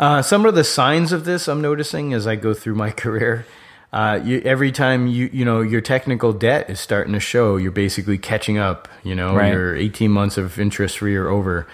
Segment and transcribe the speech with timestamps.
[0.00, 3.46] Uh, some of the signs of this I'm noticing as I go through my career.
[3.92, 7.72] Uh, you, every time you you know your technical debt is starting to show, you're
[7.72, 8.86] basically catching up.
[9.02, 9.52] You know, Right.
[9.52, 11.66] your 18 months of interest free are over.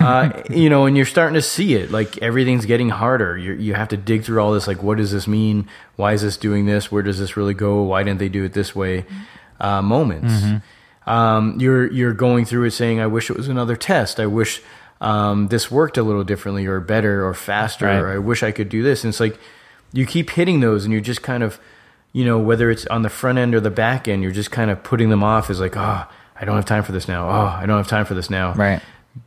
[0.00, 1.90] uh, you know, and you're starting to see it.
[1.92, 3.38] Like everything's getting harder.
[3.38, 4.66] You you have to dig through all this.
[4.66, 5.68] Like, what does this mean?
[5.96, 6.90] Why is this doing this?
[6.92, 7.82] Where does this really go?
[7.82, 9.04] Why didn't they do it this way?
[9.60, 10.34] Uh, moments.
[11.06, 14.18] Um, you're you're going through it saying, I wish it was another test.
[14.20, 14.60] I wish
[15.02, 17.86] um, this worked a little differently or better or faster.
[17.86, 17.96] Right.
[17.98, 19.04] Or I wish I could do this.
[19.04, 19.38] And it's like
[19.92, 21.60] you keep hitting those, and you're just kind of,
[22.12, 24.70] you know, whether it's on the front end or the back end, you're just kind
[24.70, 26.06] of putting them off as like, oh,
[26.40, 27.28] I don't have time for this now.
[27.28, 28.54] Oh, I don't have time for this now.
[28.54, 28.80] Right.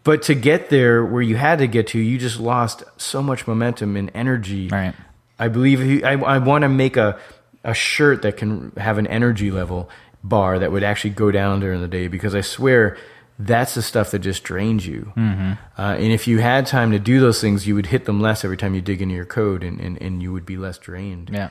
[0.03, 3.45] But to get there where you had to get to, you just lost so much
[3.45, 4.69] momentum and energy.
[4.69, 4.95] Right.
[5.37, 7.19] I believe he, I, I want to make a,
[7.63, 9.89] a shirt that can have an energy level
[10.23, 12.97] bar that would actually go down during the day because I swear
[13.37, 15.11] that's the stuff that just drains you.
[15.15, 15.53] Mm-hmm.
[15.77, 18.45] Uh, and if you had time to do those things, you would hit them less
[18.45, 21.29] every time you dig into your code and, and, and you would be less drained.
[21.33, 21.49] Yeah.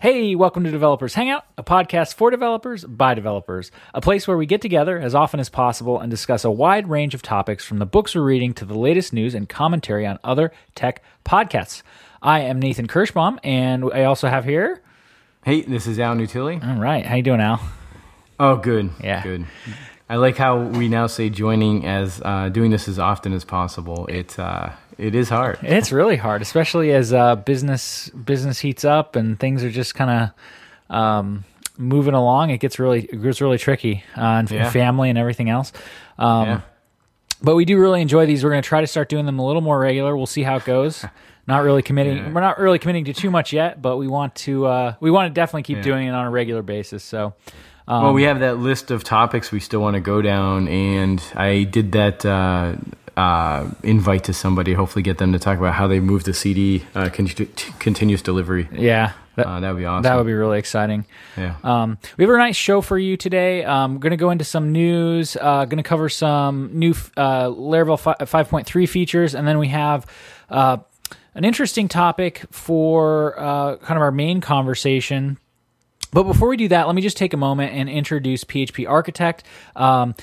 [0.00, 4.46] Hey, welcome to Developers Hangout, a podcast for developers by developers, a place where we
[4.46, 7.84] get together as often as possible and discuss a wide range of topics from the
[7.84, 11.82] books we're reading to the latest news and commentary on other tech podcasts.
[12.22, 14.80] I am Nathan Kirschbaum, and I also have here.
[15.44, 16.66] Hey, this is Al Nutilli.
[16.66, 17.60] All right, how you doing, Al?
[18.38, 18.88] Oh, good.
[19.04, 19.22] Yeah.
[19.22, 19.44] Good.
[20.08, 24.06] I like how we now say joining as uh, doing this as often as possible.
[24.06, 25.58] It's uh, it is hard.
[25.62, 30.32] It's really hard, especially as uh, business business heats up and things are just kind
[30.90, 31.44] of um,
[31.78, 32.50] moving along.
[32.50, 34.70] It gets really it gets really tricky, uh, and Yeah.
[34.70, 35.72] family and everything else.
[36.18, 36.60] Um, yeah.
[37.42, 38.44] But we do really enjoy these.
[38.44, 40.14] We're going to try to start doing them a little more regular.
[40.14, 41.04] We'll see how it goes.
[41.46, 42.18] Not really committing.
[42.18, 42.32] Yeah.
[42.32, 44.66] We're not really committing to too much yet, but we want to.
[44.66, 47.02] Uh, we want to definitely keep doing it on a regular basis.
[47.02, 47.32] So,
[47.88, 51.20] um, Well, we have that list of topics we still want to go down, and
[51.34, 52.74] I did that uh,
[53.16, 54.72] uh, invite to somebody.
[54.74, 57.46] Hopefully, get them to talk about how they move the CD uh, conti-
[57.78, 58.68] continuous delivery.
[58.72, 60.02] yeah, that, Uh, would be awesome.
[60.02, 61.04] that would be really exciting.
[61.36, 61.54] yeah.
[61.64, 63.64] Um, we have a nice show for you today.
[63.64, 65.36] Um, going to go into some news.
[65.40, 70.06] Uh, going to cover some new uh, Laravel fi- 5.3 features, and then we have
[70.48, 70.78] uh,
[71.34, 75.38] an interesting topic for uh, kind of our main conversation.
[76.12, 79.44] But before we do that, let me just take a moment and introduce PHP Architect.
[79.76, 80.16] Um,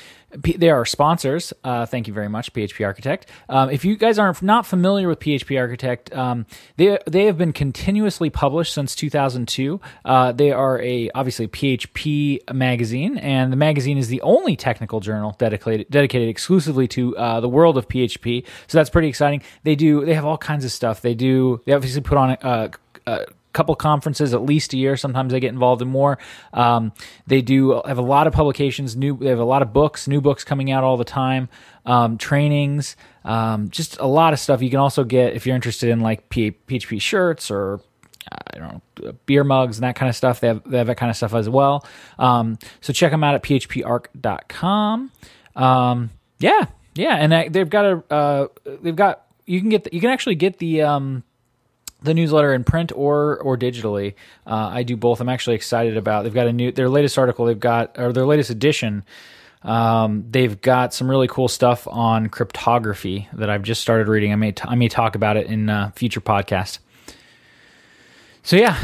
[0.43, 1.53] P- they are sponsors.
[1.63, 3.29] Uh, thank you very much, PHP Architect.
[3.47, 6.45] Um, if you guys are not familiar with PHP Architect, um,
[6.75, 9.79] they they have been continuously published since 2002.
[10.03, 15.35] Uh, they are a obviously PHP magazine, and the magazine is the only technical journal
[15.37, 18.45] dedicated dedicated exclusively to uh, the world of PHP.
[18.67, 19.41] So that's pretty exciting.
[19.63, 21.01] They do they have all kinds of stuff.
[21.01, 22.71] They do they obviously put on a,
[23.57, 24.95] couple conferences at least a year.
[24.95, 26.19] Sometimes they get involved in more.
[26.53, 26.93] Um,
[27.25, 28.95] they do have a lot of publications.
[28.95, 31.49] New, they have a lot of books, new books coming out all the time.
[31.85, 32.95] Um, trainings,
[33.25, 34.61] um, just a lot of stuff.
[34.61, 37.81] You can also get if you're interested in like PHP shirts or
[38.31, 40.39] I don't know beer mugs and that kind of stuff.
[40.39, 41.85] They have they have that kind of stuff as well.
[42.19, 45.11] Um, so check them out at phparch.com.
[45.55, 48.47] Um, yeah, yeah, and I, they've got a uh,
[48.81, 51.23] they've got you can get the, you can actually get the um,
[52.01, 54.13] the newsletter in print or or digitally.
[54.45, 55.19] Uh, I do both.
[55.21, 56.23] I'm actually excited about.
[56.23, 57.45] They've got a new their latest article.
[57.45, 59.03] They've got or their latest edition.
[59.63, 64.31] Um, they've got some really cool stuff on cryptography that I've just started reading.
[64.31, 66.79] I may t- I may talk about it in uh, future podcast.
[68.43, 68.77] So yeah,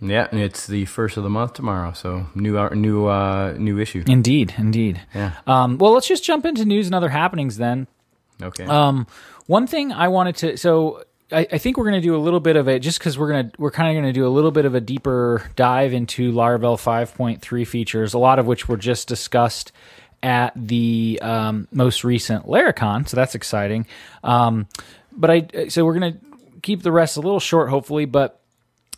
[0.00, 3.78] Yeah, and it's the first of the month tomorrow, so new uh, new uh, new
[3.78, 4.04] issue.
[4.06, 5.00] indeed, indeed.
[5.14, 5.32] Yeah.
[5.46, 7.86] Um, well, let's just jump into news and other happenings then.
[8.42, 8.64] Okay.
[8.64, 9.06] Um,
[9.46, 11.02] one thing I wanted to so
[11.32, 13.28] I, I think we're going to do a little bit of it just because we're
[13.28, 16.32] gonna we're kind of going to do a little bit of a deeper dive into
[16.32, 19.72] Laravel 5.3 features, a lot of which were just discussed
[20.22, 23.86] at the um, most recent Laracon, so that's exciting.
[24.22, 24.66] Um,
[25.12, 26.18] but I so we're going to
[26.62, 28.40] keep the rest a little short, hopefully, but.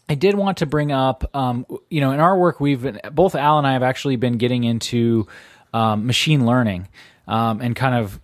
[0.08, 3.34] I did want to bring up, um, you know, in our work, we've been, both
[3.34, 5.26] Al and I have actually been getting into
[5.74, 6.86] um, machine learning
[7.26, 8.20] um, and kind of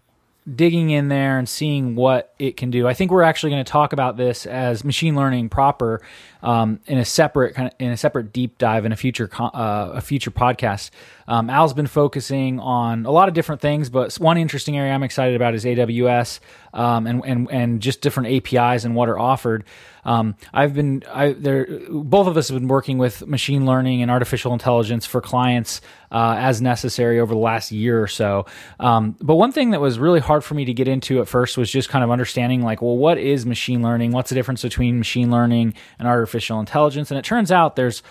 [0.56, 2.88] digging in there and seeing what it can do.
[2.88, 6.02] I think we're actually going to talk about this as machine learning proper
[6.42, 9.92] um, in a separate kind of in a separate deep dive in a future uh,
[9.94, 10.90] a future podcast.
[11.28, 15.04] Um, Al's been focusing on a lot of different things, but one interesting area I'm
[15.04, 16.40] excited about is AWS
[16.74, 19.64] um, and and and just different APIs and what are offered.
[20.04, 24.10] Um, I've been, I there, both of us have been working with machine learning and
[24.10, 28.46] artificial intelligence for clients uh, as necessary over the last year or so.
[28.80, 31.56] Um, but one thing that was really hard for me to get into at first
[31.56, 34.12] was just kind of understanding, like, well, what is machine learning?
[34.12, 37.10] What's the difference between machine learning and artificial intelligence?
[37.10, 38.02] And it turns out there's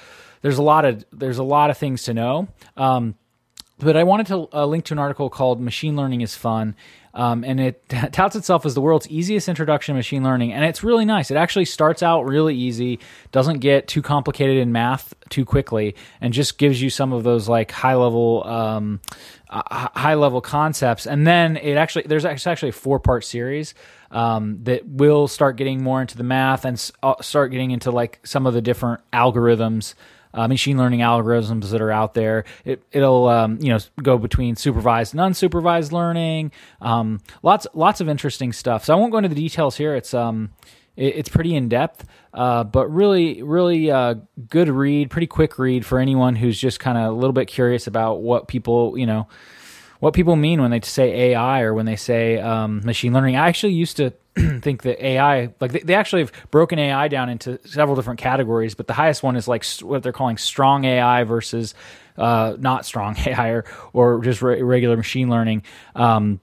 [0.41, 2.47] there's a lot of there's a lot of things to know.
[2.77, 3.15] Um,
[3.77, 6.75] but I wanted to uh, link to an article called "Machine Learning is Fun,"
[7.13, 10.83] um, and it touts itself as the world's easiest introduction to machine learning, and it's
[10.83, 11.31] really nice.
[11.31, 12.99] It actually starts out really easy,
[13.31, 17.47] doesn't get too complicated in math too quickly, and just gives you some of those
[17.47, 18.43] like high level.
[18.45, 19.01] Um,
[19.49, 23.73] uh, high level concepts, and then it actually there's actually a four part series
[24.11, 28.19] um, that will start getting more into the math and uh, start getting into like
[28.23, 29.93] some of the different algorithms
[30.33, 32.45] uh, machine learning algorithms that are out there.
[32.65, 36.51] It, will um, you know go between supervised and unsupervised learning.
[36.81, 38.85] Um, lots lots of interesting stuff.
[38.85, 39.95] So I won't go into the details here.
[39.95, 40.51] It's um
[40.95, 44.15] it, it's pretty in depth, uh, but really really uh,
[44.49, 47.87] good read, pretty quick read for anyone who's just kind of a little bit curious
[47.87, 49.27] about what people you know
[50.01, 53.35] what people mean when they say AI or when they say um, machine learning.
[53.35, 54.11] I actually used to
[54.59, 58.73] think that AI, like they, they, actually have broken AI down into several different categories,
[58.73, 61.75] but the highest one is like what they're calling strong AI versus
[62.17, 65.61] uh, not strong AI or, or just re- regular machine learning.
[65.95, 66.39] Um,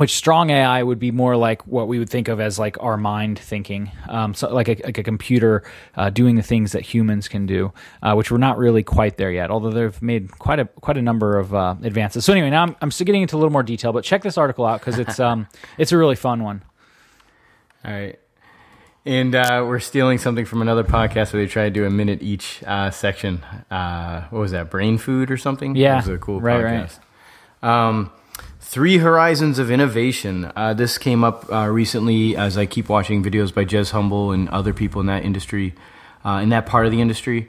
[0.00, 2.96] which strong AI would be more like what we would think of as like our
[2.96, 5.62] mind thinking, um, so like a, like a computer
[5.94, 7.70] uh, doing the things that humans can do,
[8.02, 9.50] uh, which we're not really quite there yet.
[9.50, 12.24] Although they've made quite a quite a number of uh, advances.
[12.24, 14.38] So anyway, now I'm, I'm still getting into a little more detail, but check this
[14.38, 16.62] article out because it's um it's a really fun one.
[17.84, 18.18] All right.
[19.04, 22.22] And uh, we're stealing something from another podcast where they try to do a minute
[22.22, 23.42] each uh, section.
[23.70, 24.70] Uh, what was that?
[24.70, 25.76] Brain food or something?
[25.76, 26.98] Yeah, it was a cool right, podcast.
[27.62, 27.88] Right.
[27.88, 28.12] Um,
[28.70, 30.52] Three Horizons of Innovation.
[30.54, 34.48] Uh, this came up uh, recently as I keep watching videos by Jez Humble and
[34.50, 35.74] other people in that industry,
[36.24, 37.48] uh, in that part of the industry.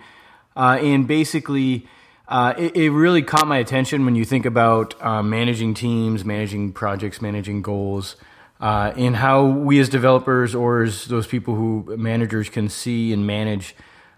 [0.55, 1.85] and basically,
[2.27, 7.61] it, it, really caught my attention when you think about managing teams, managing projects, managing
[7.61, 8.15] goals
[8.59, 13.27] uh, in how we as developers or as those people who managers can see and
[13.27, 13.75] manage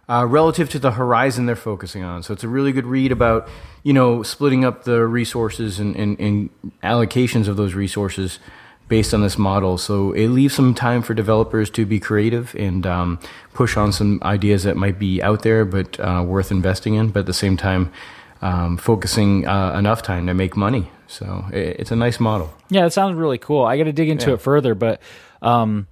[0.07, 2.23] uh, relative to the horizon they're focusing on.
[2.23, 3.49] So it's a really good read about
[3.83, 6.49] you know splitting up the resources and, and, and
[6.81, 8.39] allocations of those resources
[8.87, 9.77] based on this model.
[9.77, 13.19] So it leaves some time for developers to be creative and um,
[13.53, 17.21] push on some ideas that might be out there but uh, worth investing in, but
[17.21, 17.91] at the same time
[18.41, 20.91] um, focusing uh, enough time to make money.
[21.07, 22.53] So it, it's a nice model.
[22.69, 23.63] Yeah, it sounds really cool.
[23.63, 24.35] I got to dig into yeah.
[24.35, 25.01] it further, but
[25.41, 25.87] um,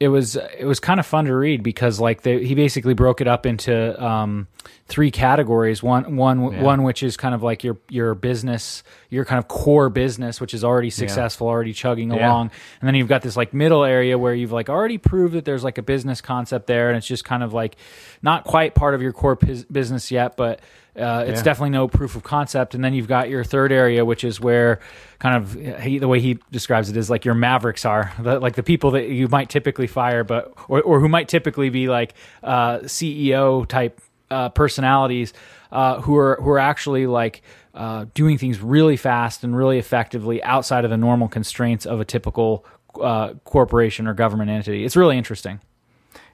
[0.00, 3.20] it was it was kind of fun to read because like they, he basically broke
[3.20, 4.46] it up into um,
[4.86, 5.82] three categories.
[5.82, 6.62] One one yeah.
[6.62, 10.54] one which is kind of like your your business, your kind of core business, which
[10.54, 11.52] is already successful, yeah.
[11.52, 14.98] already chugging along, and then you've got this like middle area where you've like already
[14.98, 17.74] proved that there's like a business concept there, and it's just kind of like
[18.22, 20.60] not quite part of your core business yet, but
[20.98, 21.42] uh, it's yeah.
[21.44, 22.74] definitely no proof of concept.
[22.74, 24.80] And then you've got your third area, which is where
[25.18, 28.54] kind of he, the way he describes it is like your mavericks are, the, like
[28.54, 32.14] the people that you might typically fire, but or, or who might typically be like
[32.42, 34.00] uh, CEO type
[34.30, 35.32] uh, personalities
[35.72, 37.42] uh, who are who are actually like.
[37.74, 42.04] Uh, doing things really fast and really effectively outside of the normal constraints of a
[42.04, 42.66] typical
[43.00, 44.84] uh, corporation or government entity.
[44.84, 45.60] It's really interesting.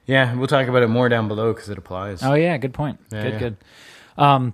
[0.05, 2.23] Yeah, we'll talk about it more down below because it applies.
[2.23, 2.99] Oh yeah, good point.
[3.11, 3.39] Yeah, good, yeah.
[3.39, 3.57] good.
[4.17, 4.53] Um,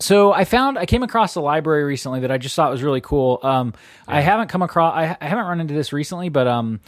[0.00, 3.02] so I found I came across a library recently that I just thought was really
[3.02, 3.38] cool.
[3.42, 3.74] Um,
[4.08, 4.16] yeah.
[4.16, 6.80] I haven't come across I, I, haven't run into this recently, but um,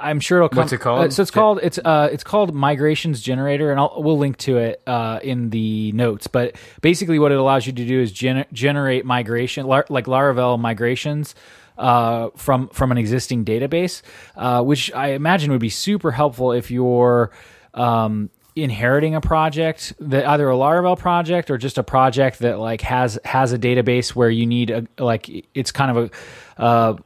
[0.00, 0.58] I'm sure it'll come.
[0.58, 1.06] What's it called?
[1.06, 4.58] Uh, so it's called it's uh it's called Migrations Generator, and I'll, we'll link to
[4.58, 6.28] it uh, in the notes.
[6.28, 10.58] But basically, what it allows you to do is gen- generate migration lar- like Laravel
[10.58, 11.34] migrations.
[11.78, 14.02] Uh, from from an existing database,
[14.36, 17.30] uh, which I imagine would be super helpful if you're
[17.72, 18.28] um,
[18.62, 23.18] inheriting a project that either a Laravel project or just a project that like has
[23.24, 26.12] has a database where you need a like it's kind of
[26.58, 26.96] a, uh,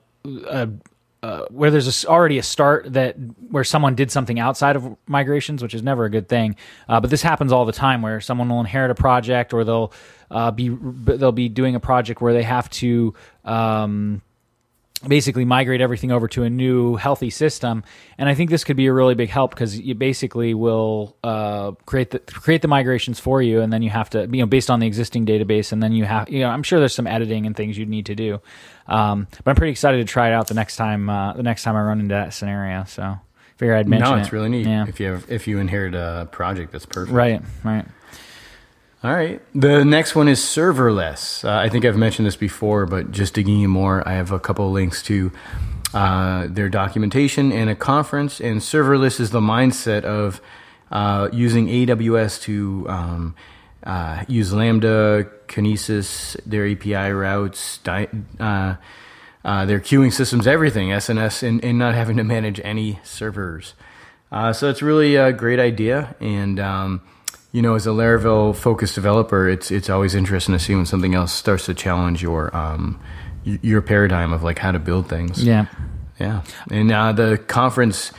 [0.46, 0.70] a
[1.24, 3.16] uh, where there's a, already a start that
[3.48, 6.54] where someone did something outside of migrations, which is never a good thing.
[6.86, 9.90] Uh, but this happens all the time, where someone will inherit a project, or they'll
[10.30, 13.14] uh, be they'll be doing a project where they have to
[13.46, 14.20] um,
[15.06, 17.84] basically migrate everything over to a new healthy system.
[18.16, 21.72] And i think this could be a really big help because you basically will uh,
[21.84, 23.60] create the create the migrations for you.
[23.60, 25.72] And then you have to you know based on the existing database.
[25.72, 28.06] And then you have you know i'm sure there's some editing and things you'd need
[28.06, 28.40] to do.
[28.86, 31.64] Um, but i'm pretty excited to try it out the next time uh, the next
[31.64, 32.84] time i run into that scenario.
[32.84, 33.18] So
[33.56, 34.32] figure i'd mention no it's it.
[34.32, 34.66] really neat.
[34.66, 34.86] Yeah.
[34.88, 37.14] if you have, if you inherit a project that's perfect.
[37.14, 37.84] Right right
[39.04, 39.42] all right.
[39.54, 41.44] The next one is serverless.
[41.44, 44.40] Uh, I think I've mentioned this before, but just digging in more, I have a
[44.40, 45.30] couple links to
[45.92, 48.40] uh, their documentation and a conference.
[48.40, 50.40] And serverless is the mindset of
[50.90, 53.36] uh, using AWS to um,
[53.82, 58.08] uh, use Lambda, Kinesis, their API routes, di-
[58.40, 58.76] uh,
[59.44, 63.74] uh, their queuing systems, everything, SNS, and, and not having to manage any servers.
[64.32, 66.16] So it's really a great idea.
[66.20, 67.02] And, um,
[67.54, 71.14] you know, as a Laravel focused developer, it's, it's always interesting to see when something
[71.14, 73.00] else starts to challenge your, um,
[73.44, 75.42] your paradigm of like how to build things.
[75.42, 75.66] Yeah.
[76.18, 76.42] Yeah.
[76.70, 78.10] And uh, the conference,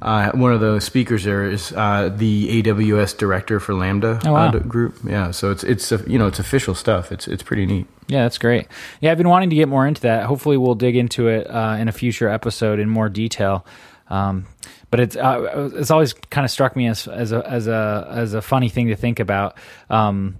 [0.00, 4.48] uh, one of the speakers there is uh, the AWS director for Lambda Oh, wow.
[4.50, 4.96] uh, group.
[5.04, 5.32] Yeah.
[5.32, 7.10] So it's, it's, uh, you know, it's official stuff.
[7.10, 7.86] It's, it's pretty neat.
[8.06, 8.68] Yeah, that's great.
[9.00, 10.26] Yeah, I've been wanting to get more into that.
[10.26, 13.64] Hopefully, we'll dig into it uh, in a future episode in more detail.
[14.08, 14.46] Um,
[14.94, 18.32] but it's uh, it's always kind of struck me as as a as a as
[18.32, 19.58] a funny thing to think about.
[19.90, 20.38] Um,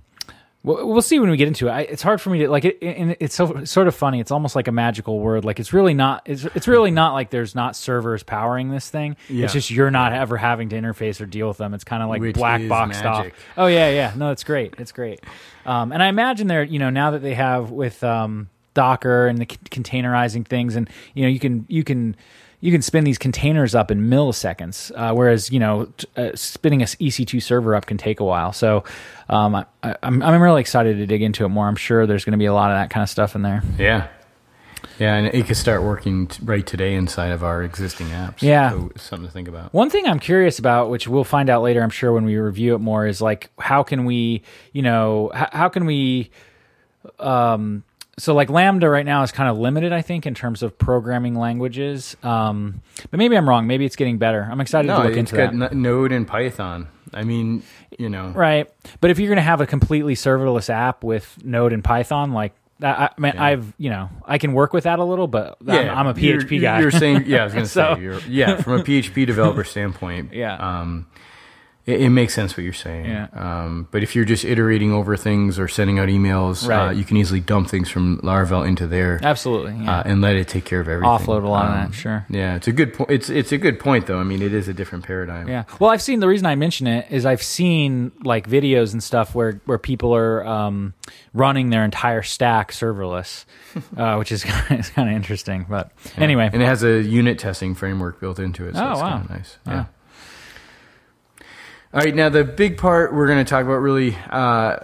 [0.63, 1.73] we'll, we'll see when we get into it.
[1.73, 2.79] I, it's hard for me to like it.
[2.81, 4.21] It's so sort of funny.
[4.21, 5.45] It's almost like a magical word.
[5.45, 6.23] Like it's really not.
[6.25, 9.17] It's it's really not like there's not servers powering this thing.
[9.29, 9.47] Yeah.
[9.47, 11.75] It's just you're not ever having to interface or deal with them.
[11.75, 13.27] It's kind of like Which black is box stuff.
[13.57, 14.13] Oh yeah, yeah.
[14.15, 14.75] No, it's great.
[14.79, 15.19] It's great.
[15.67, 19.39] Um, and I imagine they're you know now that they have with um, Docker and
[19.39, 22.15] the c- containerizing things, and you know you can you can
[22.65, 26.81] you can spin these containers up in milliseconds, uh, whereas you know t- uh, spinning
[26.81, 28.55] a EC2 server up can take a while.
[28.55, 28.85] So
[29.29, 31.69] um, I, I, I'm I'm really excited to dig into it more.
[31.69, 33.63] I'm sure there's going to be a lot of that kind of stuff in there.
[33.79, 34.09] Yeah.
[34.99, 35.15] Yeah.
[35.15, 38.41] And it could start working t- right today inside of our existing apps.
[38.41, 38.71] Yeah.
[38.71, 39.75] So something to think about.
[39.75, 42.75] One thing I'm curious about, which we'll find out later, I'm sure, when we review
[42.75, 44.43] it more, is like how can we,
[44.73, 46.31] you know, how, how can we,
[47.19, 47.85] um,
[48.19, 51.35] so like Lambda right now is kind of limited, I think, in terms of programming
[51.35, 52.17] languages.
[52.23, 53.67] Um, but maybe I'm wrong.
[53.67, 54.47] Maybe it's getting better.
[54.51, 55.75] I'm excited No, to look into got that.
[55.75, 56.89] Node and Python.
[57.13, 57.63] I mean,
[57.99, 58.29] you know.
[58.29, 58.69] Right.
[59.01, 62.55] But if you're going to have a completely serverless app with Node and Python, like
[62.81, 65.91] that, I, man, I've, you know, I can work with that a little, but I'm,
[65.91, 66.81] I'm a PHP you're, guy.
[66.81, 69.63] You're saying, yeah, I was going to So- say, you're, yeah, from a PHP developer
[69.65, 70.57] standpoint, Yeah.
[70.57, 71.07] um,
[71.87, 73.05] it, it makes sense what you're saying.
[73.07, 73.27] Yeah.
[73.35, 76.97] Um, but if you're just iterating over things or sending out emails, uh, Right.
[76.97, 79.77] you can easily dump things from Laravel into there Absolutely.
[79.85, 79.99] Yeah.
[79.99, 81.11] uh, and let it take care of everything.
[81.11, 82.27] Offload a lot of Um, that, sure.
[82.31, 83.11] Yeah, it's a good point.
[83.11, 84.19] It's it's a good point though.
[84.19, 85.49] I mean, it is a different paradigm.
[85.49, 85.65] Yeah.
[85.79, 89.35] Well, I've seen the reason I mention it is I've seen like videos and stuff
[89.35, 90.95] where where people are um,
[91.35, 93.45] running their entire stack serverless,
[93.97, 95.67] uh, which is it's kind of interesting.
[95.69, 98.75] But anyway, and it has a unit testing framework built into it.
[98.75, 99.11] So Oh, it's wow.
[99.11, 99.59] kind of nice.
[99.67, 99.85] Yeah.
[101.95, 104.79] All right, now the big part we're going to talk about really uh,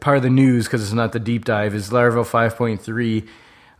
[0.00, 3.26] part of the news because it's not the deep dive is Laravel 5.3.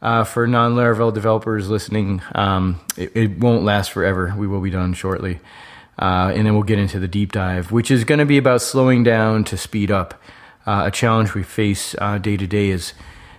[0.00, 4.32] Uh, for non-Laravel developers listening, um, it, it won't last forever.
[4.34, 5.38] We will be done shortly,
[5.98, 8.62] uh, and then we'll get into the deep dive, which is going to be about
[8.62, 10.14] slowing down to speed up.
[10.66, 12.94] Uh, a challenge we face uh, day to day is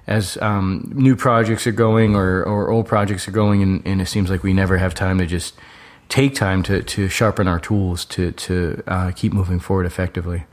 [0.06, 4.06] as um, new projects are going or, or old projects are going, and, and it
[4.06, 5.56] seems like we never have time to just
[6.12, 10.44] take time to, to sharpen our tools to, to uh, keep moving forward effectively.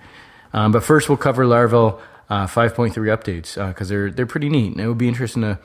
[0.53, 2.01] Um, but first, we'll cover Laravel
[2.31, 5.59] uh, 5.3 updates because they're they're pretty neat, and it would be interesting to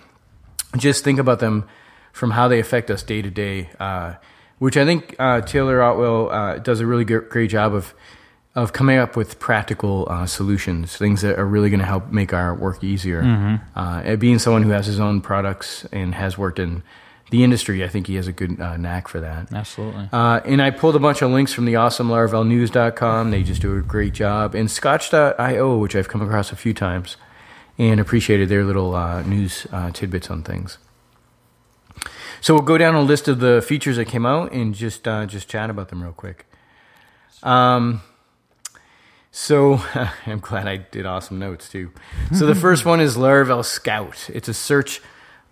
[0.78, 1.64] just think about them
[2.12, 3.70] from how they affect us day to day.
[3.80, 4.16] uh,
[4.60, 7.94] Which I think uh, Taylor Otwell uh, does a really good, great job of
[8.56, 12.34] of coming up with practical uh, solutions, things that are really going to help make
[12.34, 13.22] our work easier.
[13.76, 16.84] Uh, being someone who has his own products and has worked in
[17.34, 19.52] the industry, I think he has a good uh, knack for that.
[19.52, 20.08] absolutely.
[20.14, 23.32] Uh, and I pulled a bunch of links from the awesome LaravelNews.com.
[23.32, 24.54] They just do a great job.
[24.54, 27.18] And Scotch.io, which I've come across a few times
[27.80, 30.78] and appreciated their little uh, news uh, tidbits on things.
[32.40, 35.26] So we'll go down a list of the features that came out and just uh,
[35.26, 36.46] just chat about them real quick.
[37.42, 38.04] Um,
[39.32, 39.82] so
[40.28, 41.94] I'm glad I did awesome notes too.
[42.32, 44.30] So the first one is Laravel Scout.
[44.32, 45.02] It's a search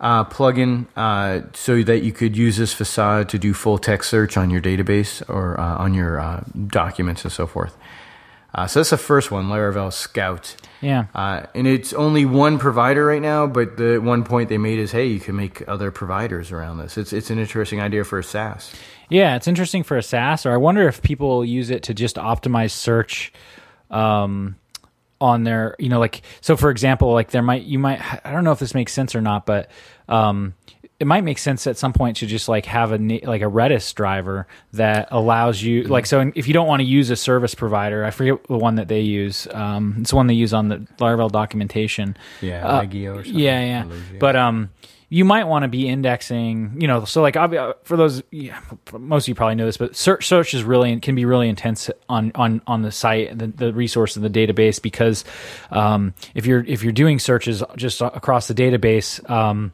[0.02, 4.36] uh, plugin uh, so that you could use this facade to do full text search
[4.36, 7.76] on your database or uh, on your uh, documents and so forth.
[8.54, 10.56] Uh, so that's the first one, Laravel Scout.
[10.82, 11.06] yeah.
[11.14, 14.92] Uh, and it's only one provider right now, but the one point they made is,
[14.92, 16.98] hey, you can make other providers around this.
[16.98, 18.74] It's it's an interesting idea for a SaaS.
[19.08, 22.16] Yeah, it's interesting for a SaaS, or I wonder if people use it to just
[22.16, 23.32] optimize search
[23.90, 24.56] um,
[25.22, 26.56] on their, you know, like so.
[26.56, 29.20] For example, like there might you might I don't know if this makes sense or
[29.20, 29.70] not, but
[30.08, 30.54] um,
[30.98, 33.94] it might make sense at some point to just like have a like a Redis
[33.94, 38.04] driver that allows you like so if you don't want to use a service provider,
[38.04, 39.46] I forget the one that they use.
[39.52, 42.16] Um, it's the one they use on the Laravel documentation.
[42.40, 43.38] Yeah, Uh, Legio or something.
[43.40, 44.18] Yeah, yeah.
[44.18, 44.70] But um,
[45.12, 46.74] you might want to be indexing.
[46.80, 47.34] You know, so like
[47.84, 48.58] for those, yeah,
[48.98, 51.90] most of you probably know this, but search search is really can be really intense
[52.08, 55.26] on on on the site, the, the resource in the database because
[55.70, 59.28] um, if you're if you're doing searches just across the database.
[59.28, 59.72] Um,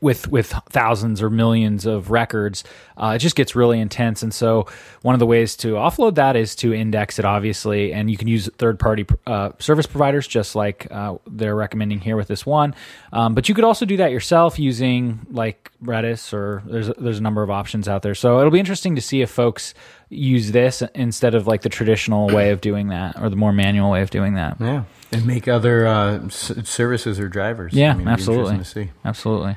[0.00, 2.64] with with thousands or millions of records,
[2.96, 4.22] uh, it just gets really intense.
[4.22, 4.66] And so,
[5.02, 8.28] one of the ways to offload that is to index it, obviously, and you can
[8.28, 12.74] use third party uh, service providers, just like uh, they're recommending here with this one.
[13.12, 17.22] Um, but you could also do that yourself using like Redis, or there's there's a
[17.22, 18.14] number of options out there.
[18.14, 19.74] So it'll be interesting to see if folks
[20.10, 23.90] use this instead of like the traditional way of doing that or the more manual
[23.90, 24.56] way of doing that.
[24.60, 27.72] Yeah, and make other uh, s- services or drivers.
[27.72, 28.58] Yeah, I mean, absolutely.
[28.58, 28.90] To see.
[29.04, 29.56] Absolutely.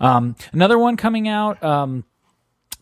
[0.00, 2.04] Um, another one coming out um,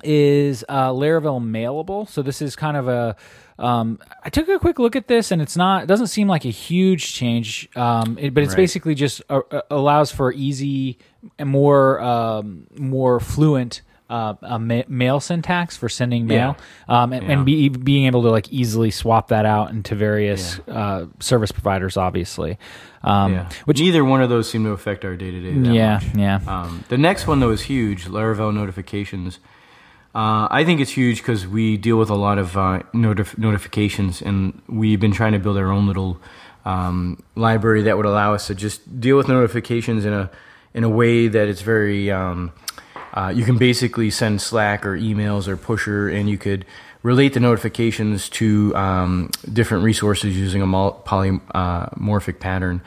[0.02, 2.08] is uh, Laravel Mailable.
[2.08, 3.16] So this is kind of a.
[3.58, 5.82] Um, I took a quick look at this, and it's not.
[5.82, 8.56] It doesn't seem like a huge change, um, it- but it's Right.
[8.56, 10.98] basically just uh, uh, allows for easy
[11.38, 13.82] and more um, more fluent.
[14.10, 16.56] Uh, a ma- mail syntax for sending mail,
[16.88, 17.30] um, and, Yeah.
[17.32, 21.96] and be, being able to like easily swap that out into various uh, service providers,
[21.96, 22.58] obviously.
[23.04, 25.70] Um, yeah, Which neither one of those seem to affect our day to day.
[25.72, 26.40] yeah, yeah.
[26.48, 28.06] Um, the next one though is huge.
[28.06, 29.38] Laravel notifications.
[30.12, 34.20] Uh, I think it's huge because we deal with a lot of uh, notif- notifications,
[34.20, 36.20] and we've been trying to build our own little
[36.64, 40.28] um, library that would allow us to just deal with notifications in a
[40.74, 42.10] in a way that it's very.
[42.10, 42.50] Um,
[43.14, 46.64] uh, you can basically send Slack or emails or Pusher, and you could
[47.02, 52.80] relate the notifications to um, different resources using a polymorphic pattern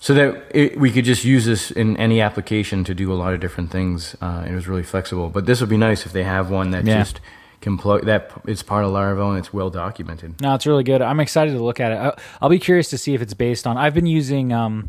[0.00, 3.32] so that it, we could just use this in any application to do a lot
[3.34, 4.16] of different things.
[4.20, 5.28] Uh, it was really flexible.
[5.28, 6.98] But this would be nice if they have one that Yeah.
[6.98, 7.20] just
[7.60, 10.40] can plug that it's part of Laravel and it's well documented.
[10.40, 11.00] No, it's really good.
[11.00, 12.18] I'm excited to look at it.
[12.40, 13.76] I'll be curious to see if it's based on.
[13.78, 14.88] I've been using um,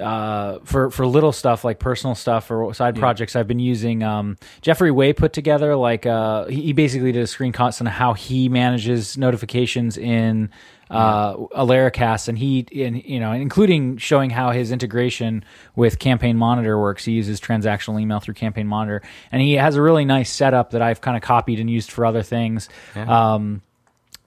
[0.00, 3.36] uh, for for little stuff like personal stuff or side projects.
[3.36, 7.52] I've been using um, Jeffrey Way put together like uh, he basically did a screen
[7.52, 10.50] cast on how he manages notifications in
[10.90, 16.78] uh, Laracast, and he in you know including showing how his integration with Campaign Monitor
[16.78, 17.04] works.
[17.04, 20.82] He uses transactional email through Campaign Monitor, and he has a really nice setup that
[20.82, 22.68] I've kind of copied and used for other things.
[22.94, 23.62] Um,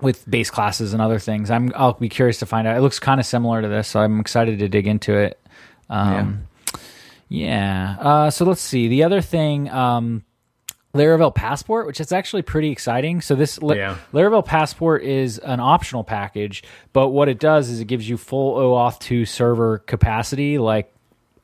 [0.02, 1.52] with base classes and other things.
[1.52, 2.78] I'm I'll be curious to find out.
[2.78, 5.38] It looks kind of similar to this, so I'm excited to dig into it.
[5.90, 6.48] Um,
[7.28, 7.96] yeah.
[8.00, 8.88] Uh, so let's see.
[8.88, 10.24] The other thing, um,
[10.94, 13.22] Laravel Passport, which is actually pretty exciting.
[13.22, 13.98] So this Yeah.
[14.12, 18.56] Laravel Passport is an optional package, but what it does is it gives you full
[18.56, 20.92] OAuth 2 server capacity, like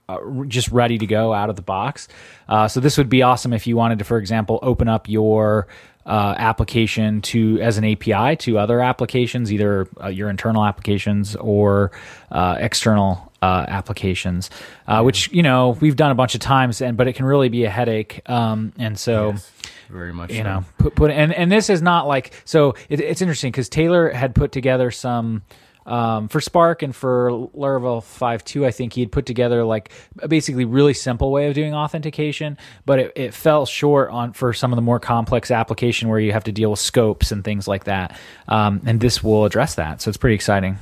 [0.09, 2.07] uh, just ready to go out of the box.
[2.49, 5.67] Uh, so this would be awesome if you wanted to, for example, open up your
[6.05, 11.91] uh, application to as an API to other applications, either uh, your internal applications or
[12.31, 14.49] uh, external uh, applications,
[14.87, 17.49] uh, which you know we've done a bunch of times, and but it can really
[17.49, 18.21] be a headache.
[18.27, 19.51] Um, and so Yes,
[19.89, 20.31] very much.
[20.31, 20.43] you so.
[20.43, 24.09] know put put and and this is not like so it, it's interesting because Taylor
[24.09, 25.43] had put together some
[25.85, 30.27] um, for Spark and for Laravel 5.2 I think he had put together like a
[30.27, 34.71] basically really simple way of doing authentication but it, it fell short on for some
[34.73, 37.83] of the more complex application where you have to deal with scopes and things like
[37.83, 40.79] that um, and this will address that so it's pretty exciting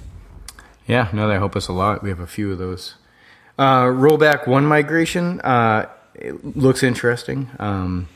[0.88, 2.04] Yeah, no, they help us a lot.
[2.04, 2.96] We have a few of those.
[3.58, 5.90] Uh, rollback one migration uh,
[6.44, 7.50] looks interesting.
[7.60, 8.10] Um,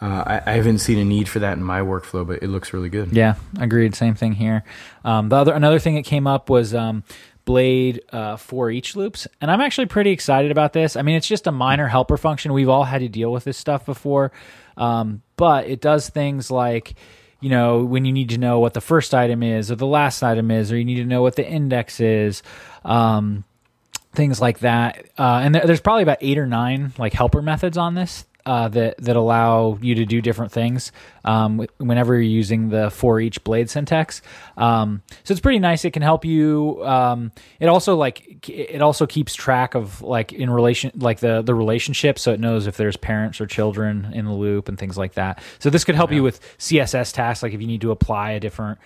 [0.00, 2.72] uh, I, I haven't seen a need for that in my workflow, but it looks
[2.72, 3.12] really good.
[3.12, 3.94] Yeah, agreed.
[3.94, 4.64] Same thing here.
[5.04, 7.04] Um, the other another thing that came up was um,
[7.44, 10.96] Blade uh, for each loops, and I'm actually pretty excited about this.
[10.96, 12.52] I mean, it's just a minor helper function.
[12.52, 14.32] We've all had to deal with this stuff before,
[14.76, 16.94] um, but it does things like.
[17.40, 20.22] You know, when you need to know what the first item is or the last
[20.22, 22.42] item is, or you need to know what the index is,
[22.84, 23.44] um,
[24.12, 25.06] things like that.
[25.18, 28.68] Uh, and there, there's probably about eight or nine like helper methods on this uh,
[28.68, 30.92] that that allow you to do different things
[31.24, 34.20] um, whenever you're using the for each blade syntax.
[34.56, 35.84] Um, so it's pretty nice.
[35.84, 36.84] It can help you.
[36.84, 41.54] Um, it also like it also keeps track of like in relation like the the
[41.54, 45.14] relationship, so it knows if there's parents or children in the loop and things like
[45.14, 45.42] that.
[45.58, 48.40] So this could help you with CSS tasks, like if you need to apply a
[48.40, 48.78] different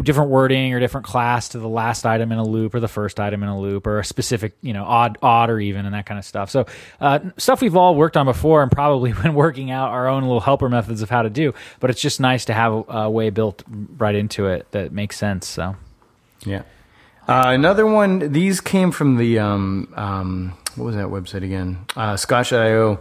[0.00, 3.20] different wording or different class to the last item in a loop or the first
[3.20, 6.06] item in a loop or a specific you know odd odd or even and that
[6.06, 6.64] kind of stuff so
[7.00, 10.40] uh, stuff we've all worked on before and probably been working out our own little
[10.40, 13.28] helper methods of how to do but it's just nice to have a, a way
[13.28, 13.62] built
[13.98, 15.76] right into it that makes sense so
[16.46, 16.62] Yeah.
[17.28, 18.32] Uh, another one.
[18.32, 21.78] These came from the um, um, what was that website again?
[21.94, 22.98] Uh, Scotch.io.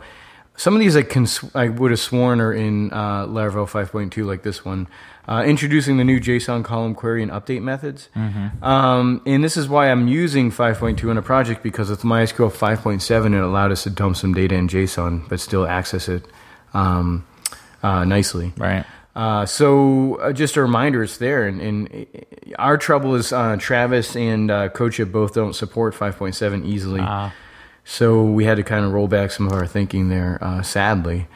[0.56, 4.26] Some of these I can sw- I would have sworn are in uh, Laravel 5.2,
[4.26, 4.88] like this one.
[5.28, 8.10] Uh, introducing the new JSON column query and update methods.
[8.62, 13.26] Um, and this is why I'm using 5.2 in a project because with MySQL 5.7,
[13.34, 16.26] it allowed us to dump some data in JSON, but still access it
[16.74, 17.26] um,
[17.84, 18.54] uh, nicely.
[18.58, 18.86] right
[19.16, 21.46] Uh, so uh, just a reminder, it's there.
[21.48, 22.08] And, and
[22.58, 27.02] our trouble is uh, Travis and uh, Coach both don't support 5.7 easily.
[27.84, 31.28] So we had to kind of roll back some of our thinking there, uh, sadly,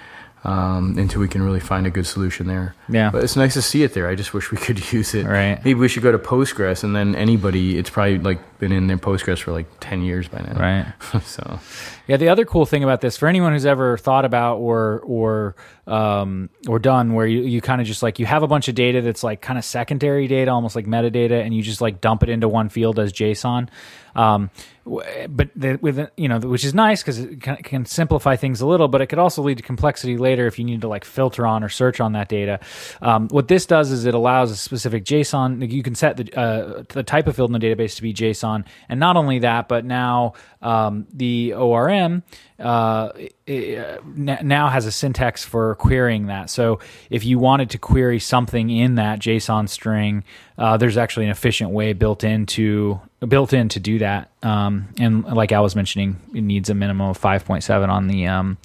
[0.43, 2.75] um, until we can really find a good solution there.
[2.87, 3.09] Yeah.
[3.11, 4.07] But it's nice to see it there.
[4.07, 5.25] I just wish we could use it.
[5.25, 5.57] Right.
[5.63, 8.97] Maybe we should go to Postgres and then anybody, it's probably like been in their
[8.97, 10.59] Postgres for like 10 years by now.
[10.59, 11.21] Right.
[11.23, 11.59] so,
[12.07, 15.55] Yeah, the other cool thing about this, for anyone who's ever thought about or or
[15.87, 18.75] um, or done, where you, you kind of just like you have a bunch of
[18.75, 22.21] data that's like kind of secondary data, almost like metadata, and you just like dump
[22.21, 23.69] it into one field as JSON.
[24.15, 24.49] Um,
[24.85, 28.67] but the, with you know, which is nice because it can, can simplify things a
[28.67, 31.45] little, but it could also lead to complexity later if you need to like filter
[31.45, 32.59] on or search on that data.
[33.01, 35.71] Um, what this does is it allows a specific JSON.
[35.71, 38.65] You can set the uh, the type of field in the database to be JSON,
[38.89, 42.23] and not only that, but now um, the ORM
[42.59, 43.11] uh,
[43.47, 46.49] uh, now has a syntax for querying that.
[46.49, 50.23] So if you wanted to query something in that JSON string,
[50.57, 54.31] uh, there's actually an efficient way built into built in to do that.
[54.43, 58.57] Um, and like I was mentioning, it needs a minimum of 5.7 on the um,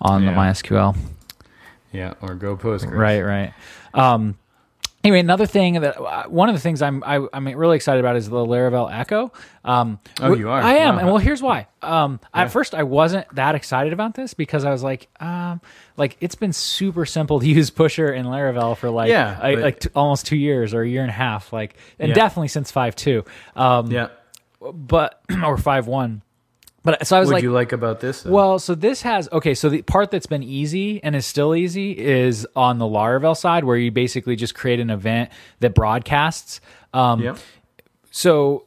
[0.00, 0.96] on the MySQL.
[1.96, 2.92] Yeah, or go Postgres.
[2.96, 3.54] Right, right.
[3.94, 4.36] Um,
[5.02, 8.16] anyway, another thing that uh, one of the things I'm I, I'm really excited about
[8.16, 9.32] is the Laravel Echo.
[9.64, 10.60] Um, Oh, you are?
[10.60, 10.98] I am, Wow.
[11.00, 11.66] and well, here's why.
[11.82, 15.60] Um, at first, I wasn't that excited about this because I was like, um,
[15.96, 19.62] like it's been super simple to use Pusher in Laravel for like Yeah, I- but-
[19.64, 22.14] like t- almost two years or a year and a half, like, and Yeah.
[22.14, 24.08] definitely since five two, um, Yeah.
[24.72, 26.22] but or five one.
[26.86, 28.22] But so I was What like, do you like about this?
[28.22, 28.30] though?
[28.30, 29.54] well, so this has okay.
[29.54, 33.64] So the part that's been easy and is still easy is on the Laravel side,
[33.64, 36.60] where you basically just create an event that broadcasts.
[36.94, 37.36] Um, yeah.
[38.12, 38.66] So,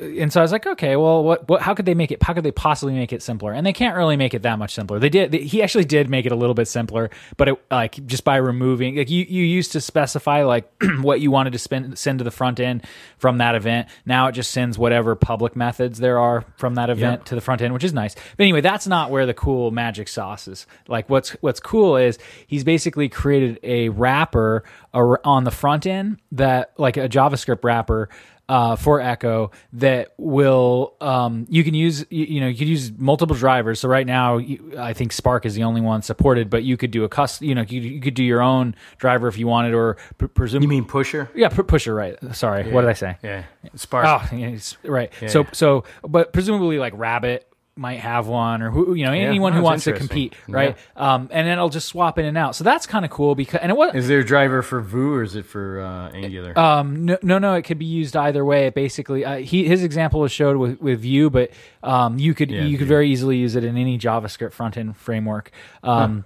[0.00, 2.22] and so I was like, okay, well, what, what, how could they make it?
[2.22, 3.52] How could they possibly make it simpler?
[3.52, 4.98] And they can't really make it that much simpler.
[4.98, 5.32] They did.
[5.32, 8.36] They, he actually did make it a little bit simpler, but it, like just by
[8.36, 12.24] removing, like you, you used to specify like what you wanted to spend, send to
[12.24, 12.84] the front end
[13.18, 13.88] from that event.
[14.06, 17.24] Now it just sends whatever public methods there are from that event Yep.
[17.26, 18.14] to the front end, which is nice.
[18.14, 20.66] But anyway, that's not where the cool magic sauce is.
[20.88, 26.72] Like what's what's cool is he's basically created a wrapper on the front end that
[26.78, 28.08] like a JavaScript wrapper
[28.48, 32.90] uh, for Echo that will um, you can use you, you know you could use
[32.96, 33.80] multiple drivers.
[33.80, 36.90] So right now you, I think Spark is the only one supported, but you could
[36.90, 39.74] do a custom you know you, you could do your own driver if you wanted,
[39.74, 41.30] or pr- presumably You mean Pusher?
[41.34, 42.16] yeah pu- pusher right.
[42.34, 43.16] Sorry, what did I say?
[43.22, 43.44] Yeah.
[43.74, 44.06] Spark.
[44.06, 45.12] Oh, yeah, right.
[45.26, 47.47] So, so, but presumably, like Rabbit
[47.78, 50.76] might have one, or who, you know, anyone who wants to compete, right?
[50.96, 52.56] Um, and then i'll just swap in and out.
[52.56, 55.14] So that's kind of cool because, and it was, Is there a driver for Vue
[55.14, 56.58] or is it for uh, Angular?
[56.58, 58.68] um, no, no, no, it could be used either way.
[58.70, 61.50] Basically, uh, he his example was showed with with Vue, but
[61.82, 64.96] um, you could Yeah, you could very easily use it in any JavaScript front end
[64.96, 65.50] framework.
[65.82, 66.24] Um,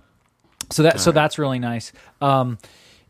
[0.71, 1.93] so that so that's really nice.
[2.21, 2.59] Um,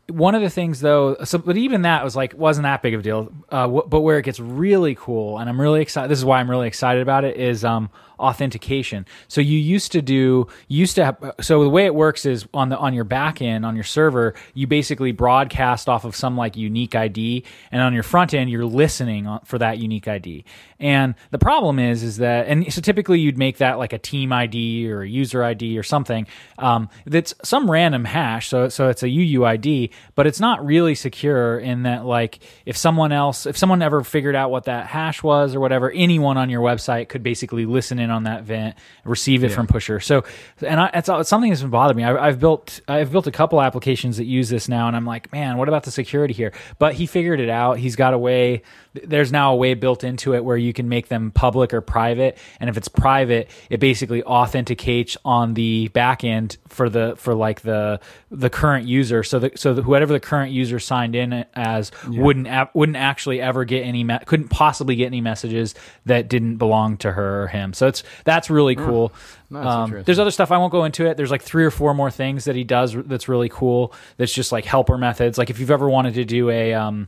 [0.09, 2.99] one of the things though, so but even that was like wasn't that big of
[2.99, 3.31] a deal.
[3.49, 6.09] Uh, wh- but where it gets really cool, and I'm really excited.
[6.09, 7.37] This is why I'm really excited about it.
[7.37, 7.89] Is um,
[8.23, 9.05] authentication.
[9.27, 11.35] So you used to do used to have.
[11.41, 14.33] So the way it works is on the on your back end on your server,
[14.53, 18.65] you basically broadcast off of some like unique ID, and on your front end, you're
[18.65, 20.45] listening for that unique ID.
[20.83, 24.33] And the problem is, is that, and so typically you'd make that like a team
[24.33, 28.49] ID or a user ID or something um, that's some random hash.
[28.49, 33.13] So, so it's a UUID, but it's not really secure in that, like, if someone
[33.13, 36.61] else, if someone ever figured out what that hash was or whatever, anyone on your
[36.61, 39.99] website could basically listen in on that vent, receive it from Pusher.
[39.99, 40.23] So,
[40.65, 42.03] and I, it's, it's something that's been bothering me.
[42.03, 45.31] I, I've built, I've built a couple applications that use this now, and I'm like,
[45.33, 46.53] man, what about the security here?
[46.79, 47.77] But he figured it out.
[47.79, 48.61] He's got a way.
[48.93, 52.37] There's now a way built into it where you can make them public or private,
[52.59, 57.61] and if it's private, it basically authenticates on the back end for the for like
[57.61, 57.99] the
[58.29, 59.23] the current user.
[59.23, 63.41] So the so that whoever the current user signed in as wouldn't a- wouldn't actually
[63.41, 65.73] ever get any me- couldn't possibly get any messages
[66.05, 67.73] that didn't belong to her or him.
[67.73, 69.13] So it's that's really cool.
[69.51, 71.15] that's Um, there's other stuff I won't go into it.
[71.17, 73.93] There's like three or four more things that he does that's really cool.
[74.17, 75.37] That's just like helper methods.
[75.37, 77.07] Like if you've ever wanted to do a um,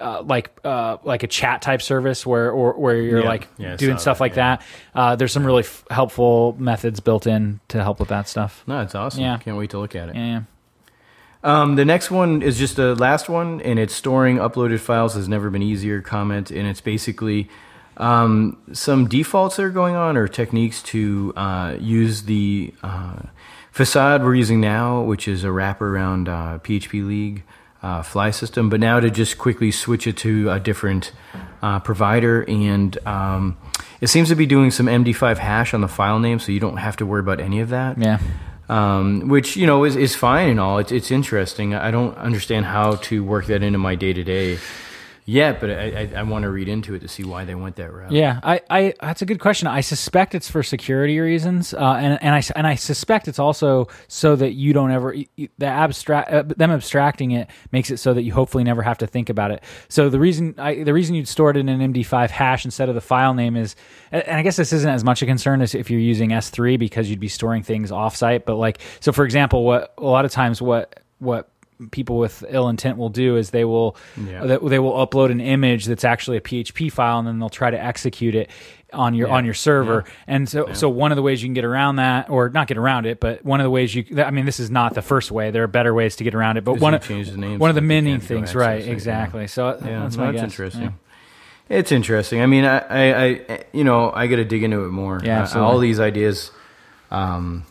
[0.00, 3.28] uh, like uh, like a chat type service where or where you're Yeah.
[3.28, 4.56] like Yeah, doing stuff that, like yeah.
[4.56, 4.62] that.
[4.94, 8.62] Uh, there's some really f- helpful methods built in to help with that stuff.
[8.66, 9.20] no, it's awesome.
[9.22, 9.36] yeah.
[9.38, 10.16] Can't wait to look at it.
[10.16, 10.42] Yeah.
[11.42, 15.26] Um, the next one is just the last one, and it's storing uploaded files has
[15.28, 16.02] never been easier.
[16.02, 17.48] Comment, and it's basically
[18.00, 23.20] um, some defaults that are going on or techniques to uh, use the uh,
[23.70, 27.42] facade we're using now, which is a wrapper around uh, PHP League
[27.82, 31.12] uh, Flysystem, but now to just quickly switch it to a different
[31.62, 33.56] uh, provider, and um,
[34.00, 36.78] it seems to be doing some MD5 hash on the file name, so you don't
[36.78, 38.18] have to worry about any of that Yeah.
[38.68, 40.78] um, which you know is, is fine and all.
[40.78, 41.74] It's it's interesting.
[41.74, 44.58] I don't understand how to work that into my day to day
[45.30, 47.76] yet, but I, I, I want to read into it to see why they went
[47.76, 48.10] that route.
[48.10, 49.68] Yeah, I, I that's a good question.
[49.68, 53.88] I suspect it's for security reasons, uh, and and I and I suspect it's also
[54.08, 58.22] so that you don't ever the abstract uh, them abstracting it makes it so that
[58.22, 59.62] you hopefully never have to think about it.
[59.88, 62.94] So the reason I, the reason you'd store it in an MD5 hash instead of
[62.94, 63.76] the file name is,
[64.10, 67.08] and I guess this isn't as much a concern as if you're using S3 because
[67.08, 68.44] you'd be storing things offsite.
[68.44, 71.50] But like, so for example, what a lot of times what what
[71.90, 74.44] people with ill intent will do is they will Yeah.
[74.58, 77.82] they, will upload an image that's actually a PHP file and then they'll try to
[77.82, 78.50] execute it
[78.92, 79.34] on your Yeah.
[79.34, 80.04] on your server.
[80.26, 82.76] And so so one of the ways you can get around that or not get
[82.76, 85.30] around it, but one of the ways you I mean this is not the first
[85.30, 85.50] way.
[85.50, 88.18] There are better ways to get around it, but one of one of the many
[88.18, 88.84] things, right?
[88.84, 88.92] yeah.
[88.92, 89.46] Exactly.
[89.46, 90.44] So Yeah, that's my that's guess.
[90.44, 90.94] interesting.
[91.68, 92.42] It's interesting.
[92.42, 95.20] I mean, I, I, I you know, I got to dig into it more.
[95.22, 95.72] Yeah, Uh, absolutely.
[95.72, 96.50] all these ideas,
[97.12, 97.64] um,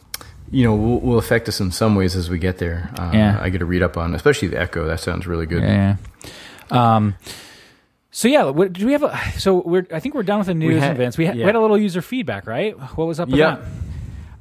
[0.51, 2.89] you know, will, will affect us in some ways as we get there.
[2.97, 3.39] Uh, Yeah.
[3.41, 4.85] I get to read up on, especially the Echo.
[4.85, 5.63] That sounds really good.
[5.63, 5.95] Yeah.
[6.71, 6.95] yeah.
[6.95, 7.15] Um,
[8.11, 9.17] so yeah, what, do we have a?
[9.37, 9.85] So we're.
[9.93, 11.17] I think we're done with the news had- events.
[11.17, 12.77] We, ha- we had a little user feedback, right?
[12.97, 13.57] What was up with Yeah.
[13.57, 13.65] that?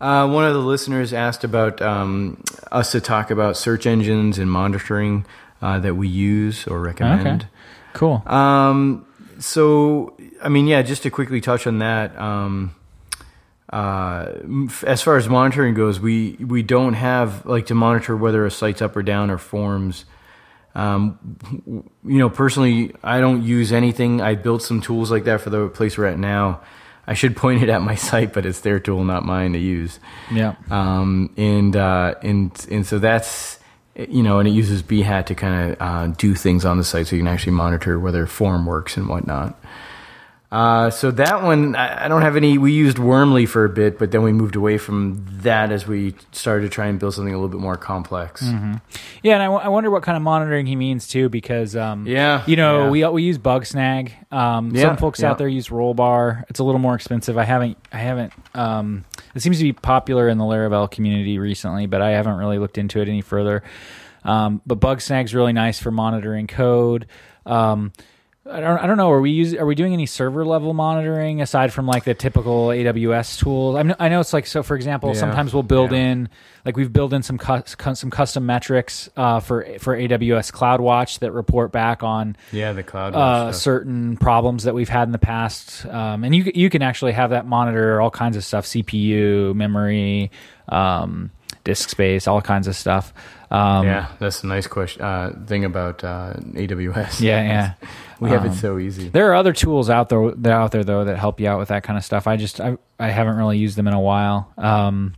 [0.01, 2.41] Uh, one of the listeners asked about um,
[2.71, 5.27] us to talk about search engines and monitoring
[5.61, 7.43] uh, that we use or recommend.
[7.43, 7.47] Okay.
[7.95, 8.23] Cool.
[8.27, 9.05] Um,
[9.41, 12.17] so, I mean, yeah, just to quickly touch on that.
[12.17, 12.75] Um,
[13.71, 14.33] uh,
[14.87, 18.81] as far as monitoring goes, we we don't have like to monitor whether a site's
[18.81, 20.05] up or down or forms.
[20.75, 21.19] Um,
[21.67, 24.21] you know, personally, I don't use anything.
[24.21, 26.61] I built some tools like that for the place we're at now.
[27.07, 29.99] I should point it at my site, but it's their tool, not mine to use.
[30.31, 30.55] yeah.
[30.71, 33.59] Um, and uh, and and so that's
[33.97, 37.09] you know, and it uses Behat to kind of uh, do things on the site,
[37.09, 39.59] so you can actually monitor whether form works and whatnot.
[40.51, 42.57] Uh, so that one, I, I don't have any.
[42.57, 46.15] We used Wormly for a bit, but then we moved away from that as we
[46.33, 48.43] started to try and build something a little bit more complex.
[48.43, 52.07] Yeah, and I, w- I wonder what kind of monitoring he means too, because um,
[52.07, 53.11] Yeah, you know, yeah.
[53.11, 54.11] we we use Bugsnag.
[54.33, 55.31] Um, Yeah, some folks yeah.
[55.31, 56.45] out there use Rollbar.
[56.49, 57.37] It's a little more expensive.
[57.37, 58.33] I haven't, I haven't.
[58.55, 62.59] Um, it seems to be popular in the Laravel community recently, but I haven't really
[62.59, 63.63] looked into it any further.
[64.25, 67.07] Um, but Bugsnag's really nice for monitoring code.
[67.45, 67.93] Um,
[68.51, 69.11] I don't, I don't know.
[69.11, 72.69] Are we use, Are we doing any server level monitoring aside from like the typical
[72.69, 73.77] AWS tools?
[73.77, 74.63] I know, I know it's like so.
[74.63, 75.99] For example, Yeah, sometimes we'll build yeah.
[75.99, 76.29] in
[76.65, 77.63] like we've built in some cu-
[77.95, 83.15] some custom metrics uh, for for AWS CloudWatch that report back on Yeah, the cloud.
[83.15, 87.13] uh, certain problems that we've had in the past, um, and you you can actually
[87.13, 90.31] have that monitor all kinds of stuff: CPU, memory,
[90.69, 91.31] um,
[91.69, 93.13] disk space, all kinds of stuff.
[93.51, 95.03] Um, yeah, that's a nice question.
[95.03, 97.21] Uh, thing about uh, AWS.
[97.21, 97.75] yeah, yeah.
[98.21, 99.09] we have Um, it so easy.
[99.11, 101.69] There are other tools out there that out there though that help you out with
[101.69, 102.27] that kind of stuff.
[102.27, 104.53] I just I, I haven't really used them in a while.
[104.59, 105.15] Um,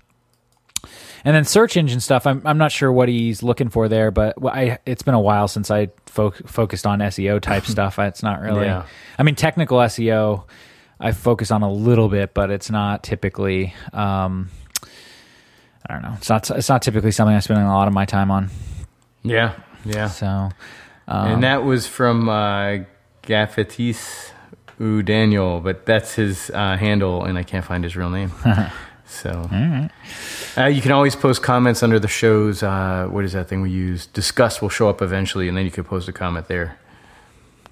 [1.25, 2.27] and then search engine stuff.
[2.27, 5.49] I'm I'm not sure what he's looking for there, but I it's been a while
[5.49, 7.99] since I fo- focused on SEO type stuff.
[7.99, 8.65] It's not really.
[8.67, 8.87] Yeah.
[9.19, 10.45] I mean, technical SEO.
[10.99, 13.75] I focus on a little bit, but it's not typically.
[13.93, 14.51] Um,
[15.91, 16.15] I don't know.
[16.19, 16.49] It's not.
[16.51, 18.49] It's not typically something I spend a lot of my time on.
[19.25, 20.07] Yeah, yeah.
[20.07, 20.51] So.
[21.09, 22.79] Um, and that was from uh,
[24.79, 28.31] U Daniel, but that's his uh, handle, and I can't find his real name.
[29.07, 29.51] so
[30.57, 32.63] uh, you can always post comments under the shows.
[32.63, 34.07] Uh, what is that thing we use?
[34.07, 36.79] Disqus will show up eventually, and then you can post a comment there.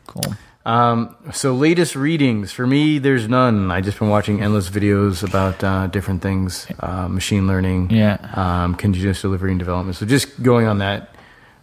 [0.08, 0.34] cool.
[0.68, 3.70] Um, so latest readings for me, there's none.
[3.70, 8.18] I just been watching endless videos about uh, different things, uh, machine learning, Yeah.
[8.34, 9.96] um, continuous delivery and development.
[9.96, 11.14] So just going on that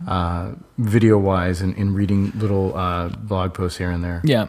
[0.07, 4.21] uh, video wise and, and reading little uh, blog posts here and there.
[4.23, 4.47] Yeah.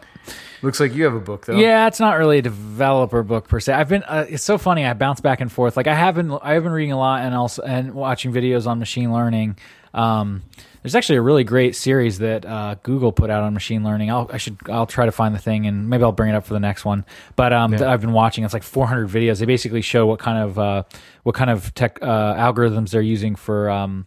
[0.62, 1.56] Looks like you have a book though.
[1.58, 3.74] Yeah, it's not really a developer book per se.
[3.74, 4.86] I've been uh, it's so funny.
[4.86, 5.76] I bounce back and forth.
[5.76, 8.66] Like I have been I have been reading a lot and also and watching videos
[8.66, 9.58] on machine learning.
[9.92, 10.42] Um,
[10.86, 14.08] there's actually a really great series that uh, Google put out on machine learning.
[14.08, 16.44] I'll I should I'll try to find the thing and maybe I'll bring it up
[16.46, 17.04] for the next one.
[17.34, 17.78] But um, Yeah.
[17.78, 18.44] that I've been watching.
[18.44, 19.40] It's like 400 videos.
[19.40, 20.84] They basically show what kind of uh,
[21.24, 24.06] what kind of tech uh, algorithms they're using for um,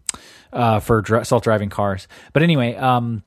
[0.54, 2.08] uh, for dri- self driving cars.
[2.32, 3.24] But anyway, um,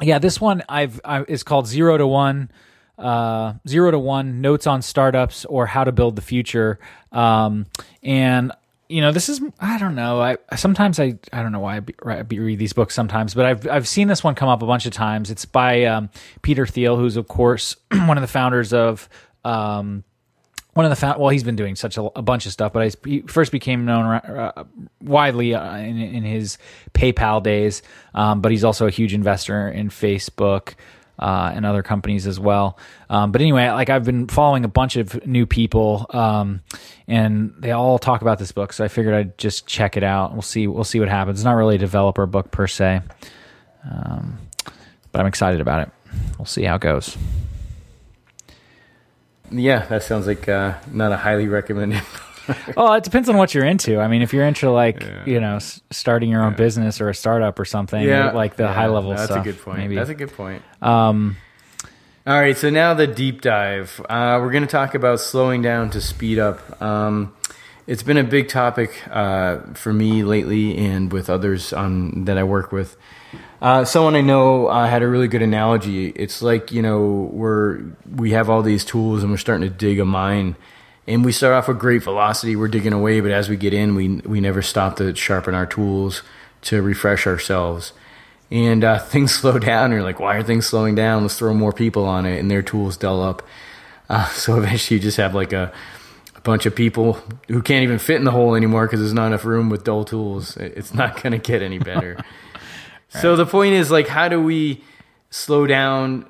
[0.00, 2.50] yeah, this one I've I, is called Zero to One.
[2.96, 6.80] Uh, zero to one notes on startups or how to build the future.
[7.12, 7.66] Um,
[8.02, 8.50] and
[8.88, 10.20] you know, this is I don't know.
[10.20, 13.34] I sometimes I I don't know why I, be, I be- read these books sometimes,
[13.34, 15.30] but I've I've seen this one come up a bunch of times.
[15.30, 16.08] It's by um,
[16.42, 19.08] Peter Thiel, who's of course one of the founders of.
[19.44, 20.04] Um,
[20.74, 22.94] one of the found, well, he's been doing such a, a bunch of stuff, but
[23.04, 24.62] he first became known uh,
[25.02, 26.56] widely uh, in, in his
[26.94, 27.82] PayPal days.
[28.14, 30.74] Um, but he's also a huge investor in Facebook
[31.18, 32.78] uh, and other companies as well.
[33.10, 36.62] Um, but anyway, like I've been following a bunch of new people, um,
[37.06, 40.32] and they all talk about this book, so I figured I'd just check it out.
[40.32, 40.66] We'll see.
[40.66, 41.38] We'll see what happens.
[41.40, 43.00] It's not really a developer book per se,
[43.90, 44.38] um,
[45.12, 45.90] but I'm excited about it.
[46.38, 47.16] we'll see how it goes.
[49.50, 52.02] Yeah, that sounds like uh, not a highly recommended.
[52.76, 54.00] Well, it depends on what you're into.
[54.00, 57.14] I mean, if you're into like you know s- starting your own business or a
[57.14, 58.32] startup or something, yeah.
[58.32, 59.40] like the yeah, high level That's stuff.
[59.40, 59.78] a good point.
[59.78, 59.94] Maybe.
[59.94, 60.62] That's a good point.
[60.82, 61.36] um,
[62.26, 64.00] All right, so now the deep dive.
[64.08, 66.80] Uh, we're going to talk about slowing down to speed up.
[66.82, 67.34] Um,
[67.86, 72.44] it's been a big topic uh, for me lately, and with others on that I
[72.44, 72.96] work with.
[73.60, 76.08] Uh, someone I know uh, had a really good analogy.
[76.10, 77.80] It's like you know we're
[78.14, 80.54] we have all these tools and we're starting to dig a mine,
[81.08, 82.54] and we start off with great velocity.
[82.54, 85.66] We're digging away, but as we get in, we we never stop to sharpen our
[85.66, 86.22] tools
[86.60, 87.92] to refresh ourselves
[88.50, 89.86] and uh, things slow down.
[89.86, 91.22] And you're like, why are things slowing down?
[91.22, 93.42] Let's throw more people on it, and their tools dull up.
[94.08, 95.72] Uh, so eventually, you just have like a,
[96.34, 97.14] a bunch of people
[97.48, 100.04] who can't even fit in the hole anymore because there's not enough room with dull
[100.04, 100.56] tools.
[100.56, 102.22] It's not going to get any better.
[103.10, 104.84] So the point is, like, how do we
[105.30, 106.28] slow down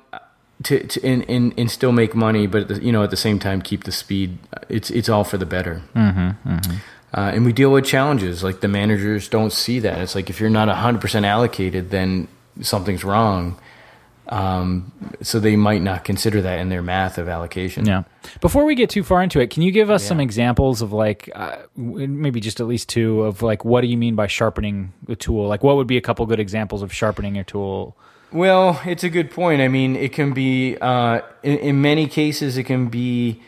[0.63, 3.17] to, to and, and, and still make money, but at the, you know at the
[3.17, 4.37] same time keep the speed?
[4.67, 5.81] It's it's all for the better.
[7.11, 9.97] Uh, and we deal with challenges like the managers don't see that.
[9.99, 12.27] It's like if you're not 100% allocated, then
[12.61, 13.59] something's wrong.
[14.27, 14.91] Um,
[15.23, 17.87] so they might not consider that in their math of allocation.
[17.87, 18.03] Yeah.
[18.41, 21.31] Before we get too far into it, can you give us some examples of like
[21.33, 25.15] uh, maybe just at least two of like what do you mean by sharpening the
[25.15, 25.47] tool?
[25.47, 27.97] Like what would be a couple good examples of sharpening your tool?
[28.31, 29.61] Well, it's a good point.
[29.61, 33.41] I mean, it can be uh, in, in many cases it can be.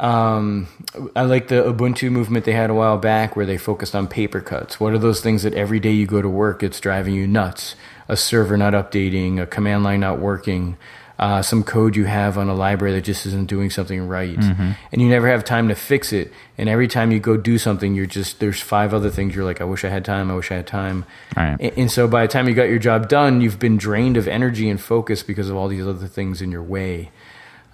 [0.00, 0.68] Um,
[1.16, 4.40] I like the Ubuntu movement they had a while back where they focused on paper
[4.40, 4.78] cuts.
[4.78, 7.74] What are those things that every day you go to work it's driving you nuts?
[8.06, 10.76] A server not updating, a command line not working,
[11.18, 15.02] uh, some code you have on a library that just isn't doing something right, and
[15.02, 16.32] you never have time to fix it.
[16.56, 19.60] And every time you go do something, you're just there's five other things you're like,
[19.60, 20.30] I wish I had time.
[20.30, 21.04] I wish I had time.
[21.36, 21.56] Right.
[21.58, 24.28] And, and so by the time you got your job done, you've been drained of
[24.28, 27.10] energy and focus because of all these other things in your way.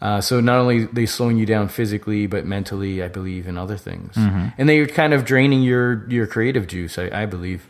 [0.02, 3.76] Uh, so not only they slowing you down physically, but mentally, I believe, in other
[3.78, 4.16] things,
[4.58, 6.98] and they're kind of draining your your creative juice.
[6.98, 7.66] I, I believe,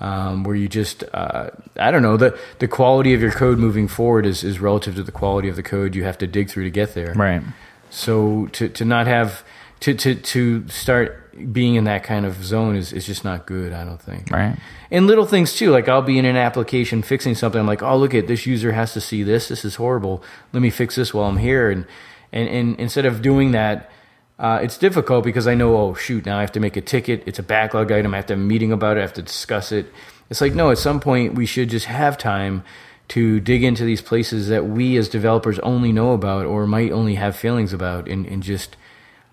[0.00, 3.86] um, where you just uh, I don't know the the quality of your code moving
[3.86, 6.64] forward is is relative to the quality of the code you have to dig through
[6.64, 7.12] to get there.
[7.14, 7.42] Right.
[7.90, 9.44] So to to not have
[9.80, 11.16] to to to start
[11.52, 13.72] being in that kind of zone is is just not good.
[13.72, 14.30] I don't think.
[14.30, 14.56] Right.
[14.90, 17.60] And little things too, like I'll be in an application fixing something.
[17.60, 19.48] I'm like, oh, look at this user has to see this.
[19.48, 20.22] This is horrible.
[20.52, 21.70] Let me fix this while I'm here.
[21.70, 21.86] And
[22.32, 23.90] and, and instead of doing that,
[24.40, 27.22] uh, it's difficult because I know, oh shoot, now I have to make a ticket.
[27.26, 28.14] It's a backlog item.
[28.14, 29.00] I have to have a meeting about it.
[29.00, 29.86] I have to discuss it.
[30.30, 32.64] It's like no, at some point we should just have time
[33.08, 37.16] to dig into these places that we as developers only know about or might only
[37.16, 38.76] have feelings about, and and just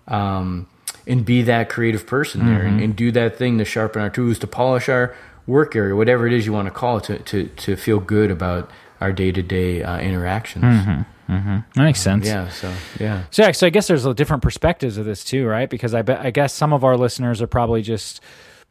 [0.08, 0.66] um,
[1.06, 4.38] and be that creative person there and, and do that thing to sharpen our tools,
[4.40, 5.14] to polish our
[5.46, 8.30] work area, whatever it is you want to call it, to, to, to feel good
[8.30, 11.06] about our day to day interactions.
[11.28, 12.26] That makes sense.
[12.26, 12.48] Yeah.
[12.48, 13.24] So, yeah.
[13.30, 15.68] So yeah, so I guess there's a different perspectives of this too, right?
[15.68, 18.20] Because I bet I guess some of our listeners are probably just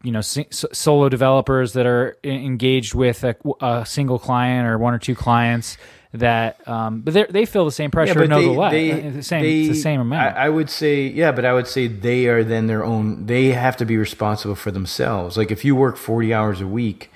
[0.03, 4.93] you know so- solo developers that are engaged with a, a single client or one
[4.93, 5.77] or two clients
[6.13, 8.71] that um but they they feel the same pressure no the less
[9.15, 11.87] the same it's the same amount I, I would say, yeah, but I would say
[11.87, 13.25] they are then their own.
[13.25, 15.35] They have to be responsible for themselves.
[15.35, 17.11] Like if you work forty hours a week,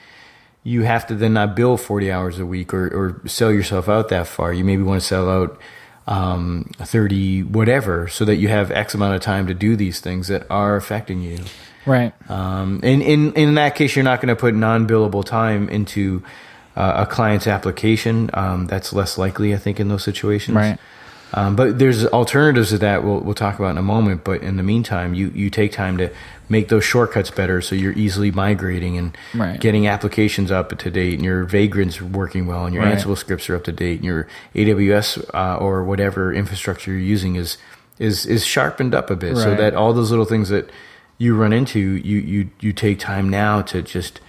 [0.64, 4.10] you have to then not bill forty hours a week or or sell yourself out
[4.10, 4.54] that far.
[4.54, 5.60] You maybe want to sell out
[6.08, 10.28] um, thirty whatever, so that you have X amount of time to do these things
[10.28, 11.40] that are affecting you.
[11.86, 15.68] right Um, and in in that case, you're not going to put non billable time
[15.70, 16.24] into
[16.76, 18.30] uh, a client's application.
[18.34, 20.56] Um, that's less likely, I think, in those situations.
[20.56, 20.80] Right.
[21.34, 24.24] Um, but there's alternatives to that we'll, we'll talk about in a moment.
[24.24, 26.10] But in the meantime, you, you take time to
[26.50, 29.60] make those shortcuts better so you're easily migrating and Right.
[29.60, 32.98] getting applications up to date and your Vagrant's working well and your Right.
[32.98, 37.36] Ansible scripts are up to date and your AWS uh, or whatever infrastructure you're using
[37.36, 37.58] is
[38.00, 40.70] is is sharpened up a bit so that all those little things that
[41.20, 44.20] you run into you you you take time now to just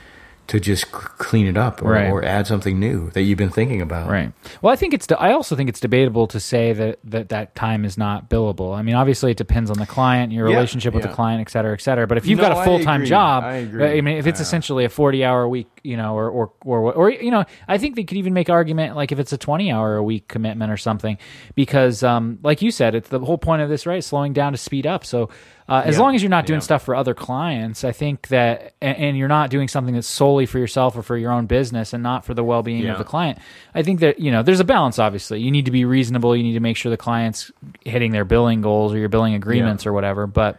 [0.53, 2.11] to just clean it up or, Right.
[2.11, 4.33] or add something new that you've been thinking about Right.
[4.61, 5.07] Well, I think it's.
[5.19, 8.77] I also think it's debatable to say that that that time is not billable.
[8.77, 11.09] I mean, obviously, it depends on the client, your Yeah, relationship with yeah.
[11.11, 12.07] the client, et cetera, et cetera.
[12.07, 13.99] But if you've No, got a full time job, I agree.
[13.99, 17.11] I mean, if it's essentially a forty hour week, you know, or or or or
[17.11, 19.97] you know, I think they could even make argument like if it's a twenty hour
[19.97, 21.19] a week commitment or something,
[21.55, 24.03] because um, like you said, it's the whole point of this, right?
[24.03, 25.05] Slowing down to speed up.
[25.05, 25.29] So.
[25.69, 26.65] Uh, as Yeah, long as you're not doing yeah.
[26.65, 30.45] stuff for other clients, I think that, and, and you're not doing something that's solely
[30.45, 32.93] for yourself or for your own business and not for the well being Yeah.
[32.93, 33.39] of the client.
[33.73, 34.99] I think that you know there's a balance.
[34.99, 36.37] Obviously, you need to be reasonable.
[36.37, 37.51] You need to make sure the client's
[37.85, 40.27] hitting their billing goals or your billing agreements or whatever.
[40.27, 40.57] But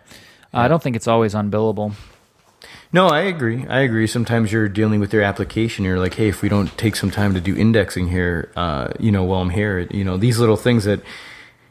[0.53, 1.93] uh, I don't think it's always unbillable.
[2.91, 3.65] No, I agree.
[3.67, 4.05] I agree.
[4.07, 5.83] Sometimes you're dealing with your application.
[5.83, 9.11] You're like, hey, if we don't take some time to do indexing here, uh, you
[9.11, 11.01] know, while I'm here, you know, these little things that,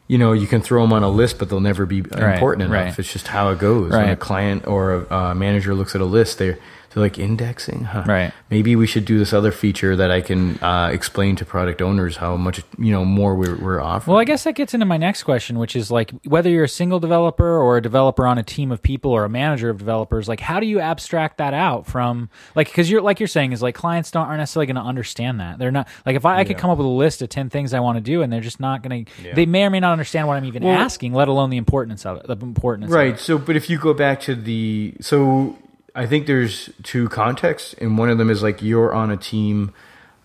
[0.07, 2.63] you know, you can throw them on a list, but they'll never be Right, important
[2.63, 2.73] enough.
[2.85, 2.99] right.
[2.99, 3.91] It's just how it goes.
[3.91, 6.59] When a client or a uh, manager looks at a list, they're
[6.93, 8.03] they're like indexing, huh?
[8.07, 8.31] Right.
[8.49, 12.17] Maybe we should do this other feature that I can uh, explain to product owners
[12.17, 14.13] how much you know more we're, we're offering.
[14.13, 16.69] Well, I guess that gets into my next question, which is like whether you're a
[16.69, 20.27] single developer or a developer on a team of people or a manager of developers,
[20.27, 23.61] like how do you abstract that out from like because you're like you're saying is
[23.61, 26.43] like clients don't aren't necessarily going to understand that they're not like if I, I
[26.43, 26.59] could Yeah.
[26.59, 28.59] come up with a list of ten things I want to do and they're just
[28.59, 29.33] not going to Yeah.
[29.33, 32.05] they may or may not understand what I'm even Well- asking, let alone the importance
[32.05, 32.27] of it.
[32.27, 33.19] The importance, Right.
[33.19, 35.57] So, but if you go back to the, so
[35.95, 39.73] I think there's two contexts, and one of them is like you're on a team,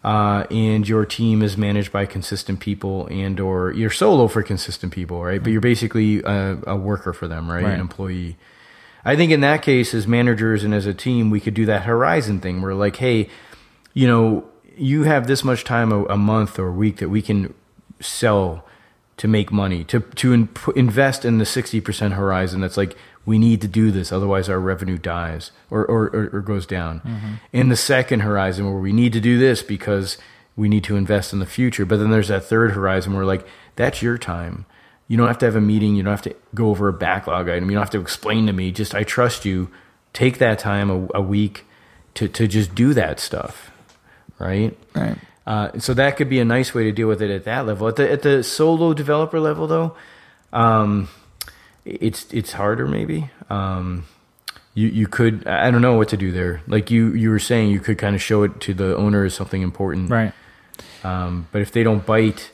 [0.03, 4.93] uh, and your team is managed by consistent people, and or you're solo for consistent
[4.93, 5.43] people, right?
[5.43, 7.65] But you're basically a, a worker for them, right?
[7.65, 7.75] Right.
[7.75, 8.37] An employee.
[9.05, 11.83] I think in that case, as managers and as a team, we could do that
[11.83, 13.29] horizon thing where, like, hey,
[13.93, 14.45] you know,
[14.77, 17.53] you have this much time a, a month or a week that we can
[18.01, 18.65] sell
[19.19, 23.61] to make money to to in, invest in the 60% horizon that's like we need
[23.61, 27.41] to do this otherwise our revenue dies or or, or, or goes down.
[27.53, 30.19] In the second horizon where we need to do this because
[30.57, 33.47] we need to invest in the future but then there's that third horizon where like
[33.77, 34.67] that's your time.
[35.07, 35.97] You don't have to have a meeting.
[35.97, 37.71] You don't have to go over a backlog item.
[37.71, 38.73] You don't have to explain to me.
[38.73, 39.71] Just i trust you.
[40.13, 41.65] Take that time a, a week
[42.15, 43.71] to to just do that stuff
[44.39, 44.77] right?
[44.95, 45.17] Right.
[45.47, 47.89] uh, so that could be a nice way to deal with it at that level.
[47.89, 49.97] At the at the solo developer level, though,
[50.53, 51.09] um,
[52.01, 52.87] it's it's harder.
[52.87, 54.05] Maybe um,
[54.75, 56.61] you you could I don't know what to do there.
[56.67, 59.35] Like you you were saying, you could kind of show it to the owner as
[59.35, 60.11] something important.
[60.11, 60.33] Right.
[61.05, 62.51] Um, but if they don't bite,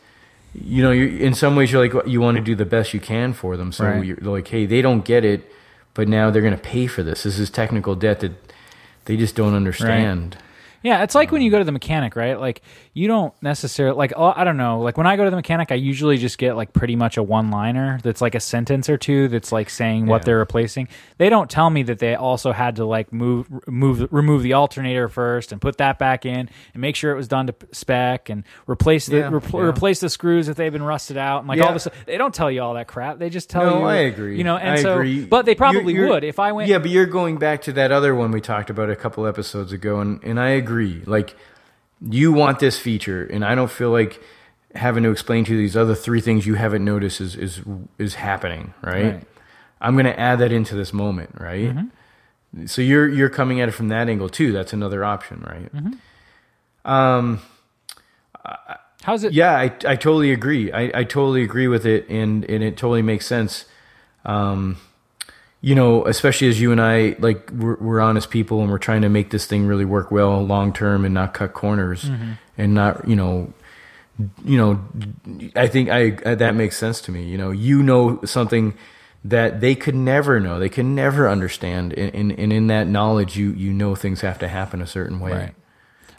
[0.55, 3.01] you know, you in some ways you're like you want to do the best you
[3.01, 3.73] can for them.
[3.73, 4.05] So Right.
[4.05, 5.51] you're like, hey, they don't get it,
[5.95, 7.23] but now they're going to pay for this.
[7.25, 8.33] This is technical debt that
[9.07, 10.37] they just don't understand.
[10.83, 12.39] Yeah, it's like when you go to the mechanic, right?
[12.39, 12.61] Like
[12.97, 14.79] you don't necessarily like oh, I don't know.
[14.81, 17.23] Like when I go to the mechanic, I usually just get like pretty much a
[17.25, 20.27] one-liner that's like a sentence or two that's like saying what Yeah.
[20.27, 20.87] they're replacing.
[21.19, 25.09] They don't tell me that they also had to like move move remove the alternator
[25.09, 28.45] first and put that back in and make sure it was done to spec and
[28.69, 29.67] replace the Yeah, repl- yeah.
[29.69, 31.89] replace the screws if they've been rusted out and like all this.
[32.07, 33.19] They don't tell you all that crap.
[33.19, 33.85] They just tell No, you.
[33.87, 34.39] I agree.
[34.39, 35.25] You know, and I so agree.
[35.25, 36.69] but they probably You're- you're- would if I went.
[36.69, 39.73] Yeah, but you're going back to that other one we talked about a couple episodes
[39.73, 41.03] ago, and and I agree.
[41.07, 41.35] Like
[42.09, 44.23] you want this feature, and I don't feel like
[44.75, 47.61] having to explain to you these other three things you haven't noticed is is
[47.99, 48.75] is happening.
[48.83, 49.05] Right.
[49.05, 49.27] Right.
[49.81, 51.31] I'm going to add that into this moment.
[51.39, 51.75] Right.
[51.75, 52.67] Mm-hmm.
[52.67, 54.53] So you're you're coming at it from that angle too.
[54.53, 55.75] That's another option, right?
[55.75, 56.91] Mm-hmm.
[56.91, 57.41] Um.
[59.03, 59.35] How's it?
[59.35, 60.73] Yeah, I, I totally agree.
[60.73, 63.67] I, I totally agree with it, and, and it totally makes sense.
[64.25, 64.79] Um,
[65.65, 69.01] you know, especially as you and I like we're, we're honest people, and we're trying
[69.01, 72.33] to make this thing really work well long term, and not cut corners, mm-hmm.
[72.59, 73.51] and not you know,
[74.45, 74.85] you know,
[75.57, 77.25] I think I uh, that makes sense to me.
[77.25, 78.75] You know, you know something
[79.25, 83.39] that they could never know, they can never understand, and, and, and in that knowledge,
[83.39, 85.33] you you know things have to happen a certain way.
[85.33, 85.55] Right.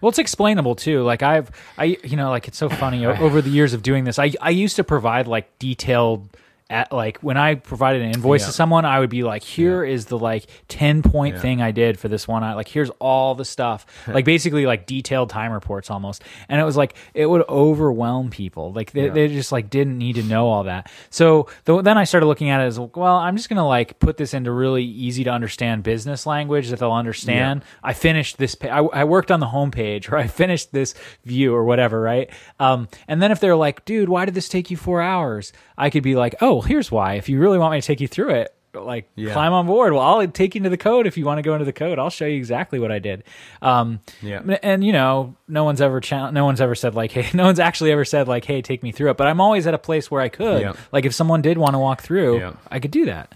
[0.02, 1.04] Well, it's explainable too.
[1.04, 4.18] Like I've, I, you know, like it's so funny over the years of doing this.
[4.18, 6.36] I, I used to provide like detailed,
[6.70, 8.48] at like when I provided an invoice Yeah.
[8.48, 11.42] to someone, I would be like, here is the like ten point Yeah.
[11.42, 12.44] thing I did for this one.
[12.44, 16.24] I like here's all the stuff, like basically like detailed time reports almost.
[16.50, 18.74] And it was like it would overwhelm people.
[18.74, 19.12] Like they, Yeah.
[19.14, 20.92] they just like didn't need to know all that.
[21.12, 23.18] So th- then I started looking at it as well.
[23.18, 26.92] I'm just gonna like put this into really easy to understand business language that they'll
[26.92, 27.64] understand.
[27.84, 28.56] I finished this.
[28.56, 30.96] Pa- I, I worked on the homepage, or I finished this
[31.26, 32.30] view, or whatever, right?
[32.60, 35.90] Um, and then if they're like, "Dude, why did this take you four hours?" I
[35.90, 37.16] could be like, "Oh, here's why.
[37.16, 39.32] If you really want me to take you through it." Like Yeah.
[39.32, 39.94] climb on board.
[39.94, 41.98] Well, I'll take you into the code if you want to go into the code.
[41.98, 43.24] I'll show you exactly what I did.
[43.62, 44.42] Um, Yeah.
[44.62, 47.62] and you know, no one's ever cha- no one's ever said like, hey, no one's
[47.62, 49.16] actually ever said like, hey, take me through it.
[49.18, 50.60] But I'm always at a place where I could.
[50.62, 50.74] Yeah.
[50.92, 52.54] Like if someone did want to walk through, Yeah.
[52.70, 53.34] I could do that.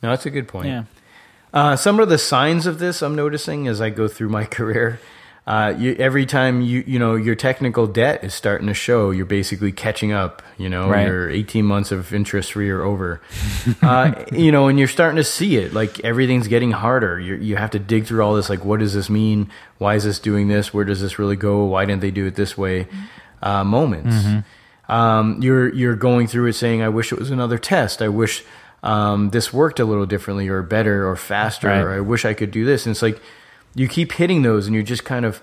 [0.00, 0.68] No, that's a good point.
[0.68, 0.84] Yeah.
[1.52, 5.00] Uh, some of the signs of this I'm noticing as I go through my career.
[5.46, 9.24] Uh, you, every time you you know your technical debt is starting to show, you're
[9.24, 10.42] basically catching up.
[10.58, 11.06] You know, Right.
[11.06, 13.20] your 18 months of interest free are over.
[13.80, 15.72] uh, you know, and you're starting to see it.
[15.72, 17.20] Like everything's getting harder.
[17.20, 18.50] You you have to dig through all this.
[18.50, 19.48] Like, what does this mean?
[19.78, 20.74] Why is this doing this?
[20.74, 21.64] Where does this really go?
[21.64, 22.88] Why didn't they do it this way?
[23.40, 24.16] Uh, moments.
[24.88, 28.02] Um, you're you're going through it saying, "I wish it was another test.
[28.02, 28.42] I wish."
[28.82, 31.80] Um, this worked a little differently or better or faster Right.
[31.80, 32.86] or I wish I could do this.
[32.86, 33.20] And it's like
[33.76, 35.40] you keep hitting those and you're just kind of,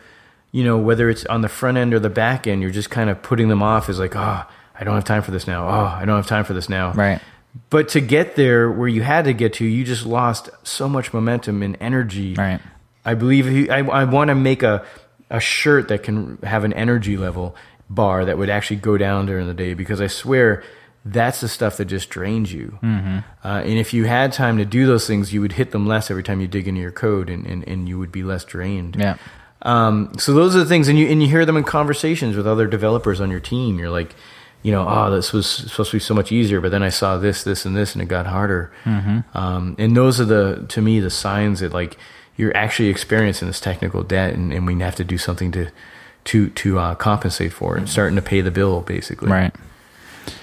[0.51, 3.09] you know, whether it's on the front end or the back end, you're just kind
[3.09, 4.43] of putting them off as like, oh,
[4.75, 5.67] I don't have time for this now.
[5.67, 6.93] Oh, I don't have time for this now.
[6.93, 7.21] Right.
[7.69, 11.13] But to get there where you had to get to, you just lost so much
[11.13, 12.34] momentum and energy.
[12.34, 12.59] Right.
[13.05, 14.84] I believe I, I want to make a,
[15.29, 17.55] a shirt that can have an energy level
[17.89, 20.63] bar that would actually go down during the day because I swear
[21.05, 22.79] that's the stuff that just drains you.
[22.81, 23.19] Mm-hmm.
[23.43, 26.09] Uh, and if you had time to do those things, you would hit them less
[26.09, 28.95] every time you dig into your code and, and, and you would be less drained.
[28.95, 29.17] Yeah.
[29.63, 32.45] Um, so those are the things, and you and you hear them in conversations with
[32.45, 33.79] other developers on your team.
[33.79, 34.13] You're like,
[34.61, 37.17] you know, oh, this was supposed to be so much easier, but then I saw
[37.17, 38.71] this, this, and this, and it got harder.
[38.85, 39.37] Mm-hmm.
[39.37, 41.97] Um, and those are the, to me, the signs that like
[42.37, 45.69] you're actually experiencing this technical debt, and, and we have to do something to,
[46.25, 49.29] to, to uh, compensate for it, starting to pay the bill, basically.
[49.29, 49.53] Right.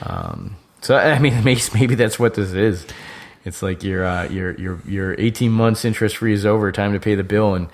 [0.02, 2.86] Um, so I mean, maybe, maybe that's what this is.
[3.44, 7.00] It's like your uh, your your your 18 months interest free is over, time to
[7.00, 7.68] pay the bill, and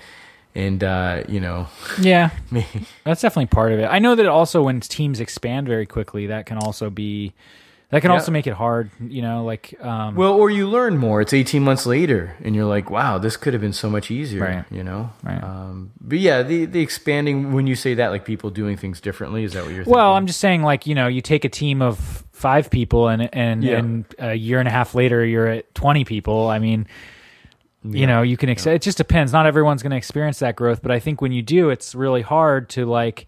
[0.55, 1.67] and uh, you know,
[1.99, 2.31] Yeah.
[3.03, 3.85] That's definitely part of it.
[3.85, 7.33] I know that also when teams expand very quickly, that can also be
[7.89, 8.15] that can Yeah.
[8.15, 11.21] also make it hard, you know, like um well, or you learn more.
[11.21, 14.41] It's 18 months later, and you're like, wow, this could have been so much easier,
[14.43, 14.65] Right.
[14.71, 15.11] you know.
[15.23, 15.41] Right.
[15.43, 19.43] Um, but yeah, the the expanding when you say that, like people doing things differently,
[19.43, 19.85] is that what you're?
[19.85, 20.17] Well, thinking?
[20.17, 21.97] I'm just saying, like you know, you take a team of
[22.33, 23.77] five people, and and Yeah.
[23.77, 26.49] and a year and a half later, you're at 20 people.
[26.49, 26.87] I mean,
[27.83, 28.49] you know, you can.
[28.49, 29.31] Ex- It just depends.
[29.31, 32.21] Not everyone's going to experience that growth, but I think when you do, it's really
[32.21, 33.27] hard to like.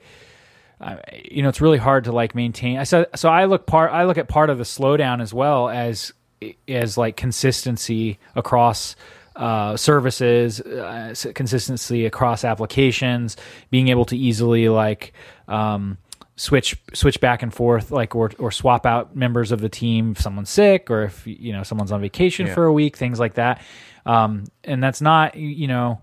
[0.82, 0.98] Uh,
[1.30, 2.78] you know, it's really hard to like maintain.
[2.78, 3.92] I so so I look part.
[3.92, 6.14] I look at part of the slowdown as well as
[6.68, 8.96] as like consistency across
[9.36, 13.38] uh, services, uh, consistency across applications,
[13.72, 15.14] being able to easily like
[15.48, 15.98] um,
[16.40, 20.22] switch switch back and forth, like or or swap out members of the team if
[20.22, 22.54] someone's sick or if you know someone's on vacation Yeah.
[22.54, 23.62] for a week, things like that.
[24.06, 26.02] Um, and that's not you know.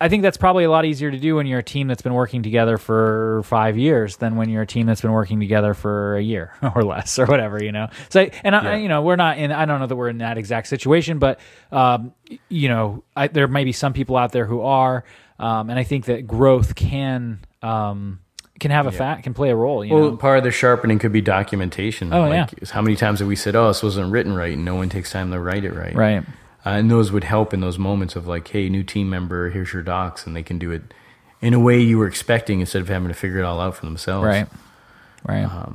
[0.00, 2.14] I think that's probably a lot easier to do when you're a team that's been
[2.14, 6.16] working together for five years than when you're a team that's been working together for
[6.16, 7.88] a year or less or whatever, you know.
[8.08, 8.76] So, and I, Yeah.
[8.76, 9.52] you know, we're not in.
[9.52, 11.38] I don't know that we're in that exact situation, but
[11.70, 12.14] um,
[12.48, 15.04] you know, I, there may be some people out there who are,
[15.38, 18.20] um, and I think that growth can um,
[18.58, 19.84] can have a fact can play a role.
[19.84, 22.12] You Well, know, part of the sharpening could be documentation.
[22.12, 22.68] Oh, like, yeah.
[22.70, 25.12] How many times have we said, "Oh, this wasn't written right," and no one takes
[25.12, 25.94] time to write it right?
[25.94, 26.24] right?
[26.64, 29.72] Uh, and those would help in those moments of like, "Hey, new team member, here's
[29.72, 30.82] your docs," and they can do it
[31.40, 33.84] in a way you were expecting instead of having to figure it all out for
[33.84, 34.26] themselves.
[34.26, 34.48] Right.
[35.24, 35.44] Right.
[35.44, 35.72] Uh-huh.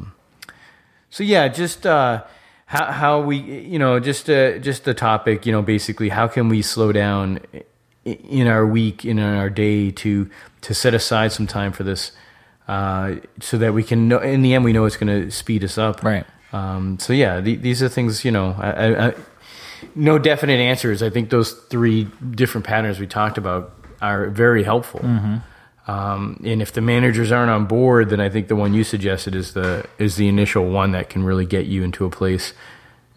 [1.09, 2.23] So yeah, just uh,
[2.65, 6.49] how how we you know just uh, just the topic you know basically how can
[6.49, 7.41] we slow down
[8.05, 10.29] in our week in our day to
[10.61, 12.13] to set aside some time for this
[12.67, 15.63] uh, so that we can know in the end we know it's going to speed
[15.63, 16.03] us up.
[16.03, 16.25] Right.
[16.53, 19.13] um, so yeah the, these are things you know I, I, I,
[19.95, 21.01] no definite answers.
[21.01, 25.01] I think those three different patterns we talked about are very helpful.
[25.87, 29.35] Um, and if the managers aren't on board, then I think the one you suggested
[29.35, 32.53] is the is the initial one that can really get you into a place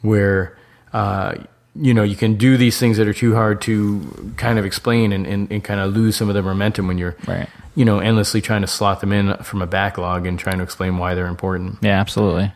[0.01, 0.57] where
[0.93, 1.35] uh,
[1.77, 5.13] you know you can do these things that are too hard to kind of explain
[5.13, 7.49] and, and, and kind of lose some of the momentum when you're Right.
[7.75, 10.99] you know endlessly trying to slot them in from a backlog and trying to explain
[10.99, 11.79] why they're important.
[11.83, 12.53] Yeah, absolutely.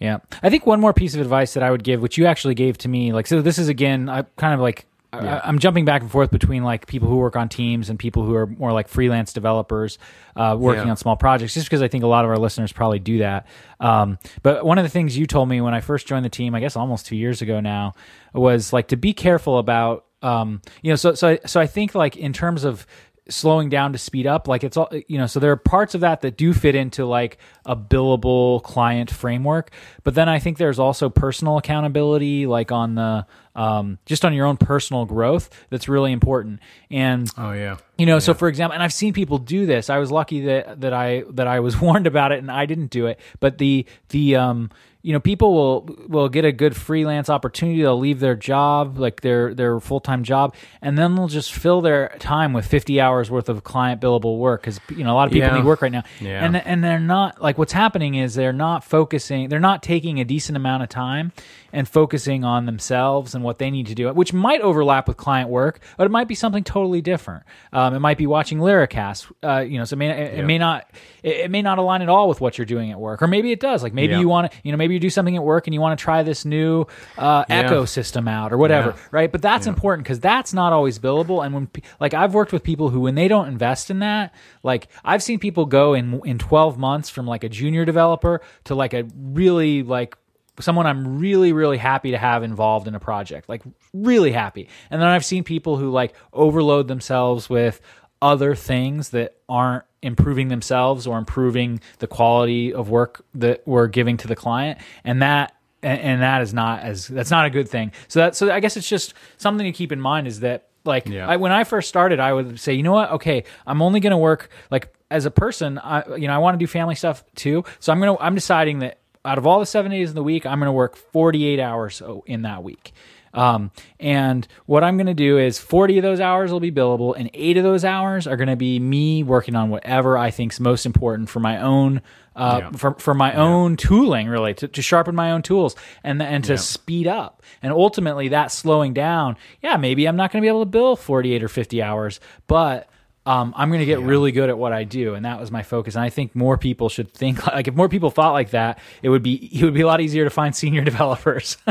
[0.00, 0.18] Yeah.
[0.42, 2.76] I think one more piece of advice that I would give, which you actually gave
[2.78, 4.86] to me, like, so this is again, I kind of like,
[5.20, 8.24] I, I'm jumping back and forth between like people who work on teams and people
[8.24, 9.98] who are more like freelance developers
[10.36, 10.90] uh, working Yeah.
[10.90, 13.46] on small projects, just because I think a lot of our listeners probably do that.
[13.80, 16.54] Um, but one of the things you told me when I first joined the team,
[16.54, 17.94] I guess almost two years ago now,
[18.32, 22.16] was like to be careful about, um, you know, so, so, so I think like
[22.16, 22.86] in terms of,
[23.28, 26.02] slowing down to speed up like it's all you know so there are parts of
[26.02, 29.70] that that do fit into like a billable client framework
[30.02, 34.46] but then i think there's also personal accountability like on the um, just on your
[34.46, 36.58] own personal growth that's really important.
[36.90, 39.90] And Oh yeah, you know so for example and i've seen people do this.
[39.90, 42.90] I was lucky that that i that i was warned about it and i didn't
[42.90, 44.70] do it but the the um
[45.04, 49.20] you know people will will get a good freelance opportunity they'll leave their job like
[49.20, 53.50] their their full-time job and then they'll just fill their time with 50 hours worth
[53.50, 55.56] of client billable work because you know a lot of people Yeah.
[55.56, 56.42] need work right now Yeah.
[56.44, 60.24] and and they're not like what's happening is they're not focusing they're not taking a
[60.24, 61.32] decent amount of time
[61.74, 65.50] and focusing on themselves and what they need to do which might overlap with client
[65.50, 69.58] work but it might be something totally different um, it might be watching Laracast uh,
[69.60, 70.88] you know so it may, it, it may not
[71.22, 73.52] it, it may not align at all with what you're doing at work or maybe
[73.52, 74.20] it does like maybe Yeah.
[74.20, 76.02] you want to you know maybe you do something at work and you want to
[76.02, 76.86] try this new
[77.18, 77.68] uh, Yeah.
[77.68, 78.96] ecosystem out or whatever Yeah.
[79.10, 81.68] right but that's important because that's not always billable and when
[82.00, 85.38] like i've worked with people who when they don't invest in that like i've seen
[85.40, 89.82] people go in in 12 months from like a junior developer to like a really
[89.82, 90.16] like
[90.60, 95.00] someone i'm really really happy to have involved in a project like really happy and
[95.00, 97.80] then i've seen people who like overload themselves with
[98.22, 104.16] other things that aren't improving themselves or improving the quality of work that we're giving
[104.16, 107.68] to the client and that and, and that is not as that's not a good
[107.68, 107.92] thing.
[108.08, 111.06] So that so I guess it's just something to keep in mind is that like
[111.08, 111.28] Yeah.
[111.28, 113.10] I, when I first started, I would say, you know what?
[113.12, 115.78] Okay, I'm only going to work like as a person.
[115.78, 118.78] I you know I want to do family stuff too, so I'm gonna I'm deciding
[118.80, 121.58] that out of all the seven days in the week, I'm going to work 48
[121.60, 122.92] hours oh, in that week.
[123.32, 127.16] Um, and what I'm going to do is 40 of those hours will be billable,
[127.18, 130.60] and eight of those hours are going to be me working on whatever I think's
[130.60, 132.00] most important for my own,
[132.36, 132.70] uh, Yeah.
[132.76, 136.52] for, for my own tooling, really, to, to sharpen my own tools and and to
[136.52, 136.58] Yeah.
[136.58, 137.42] speed up.
[137.60, 139.36] And ultimately, that slowing down.
[139.60, 142.88] Yeah, maybe I'm not going to be able to bill 48 or 50 hours, but
[143.26, 145.62] um, I'm going to get really good at what I do, and that was my
[145.62, 145.94] focus.
[145.94, 149.08] And I think more people should think like if more people thought like that, it
[149.08, 151.56] would be it would be a lot easier to find senior developers.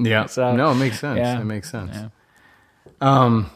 [0.00, 0.26] Yeah.
[0.26, 1.18] So, no, it makes sense.
[1.18, 1.40] yeah.
[1.40, 1.96] It makes sense.
[3.00, 3.50] Um,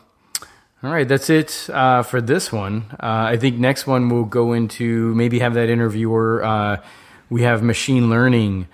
[0.82, 2.86] all right, that's it uh, for this one.
[2.94, 6.42] Uh, I think next one we'll go into maybe have that interviewer.
[6.44, 6.76] Uh,
[7.30, 8.66] we have machine learning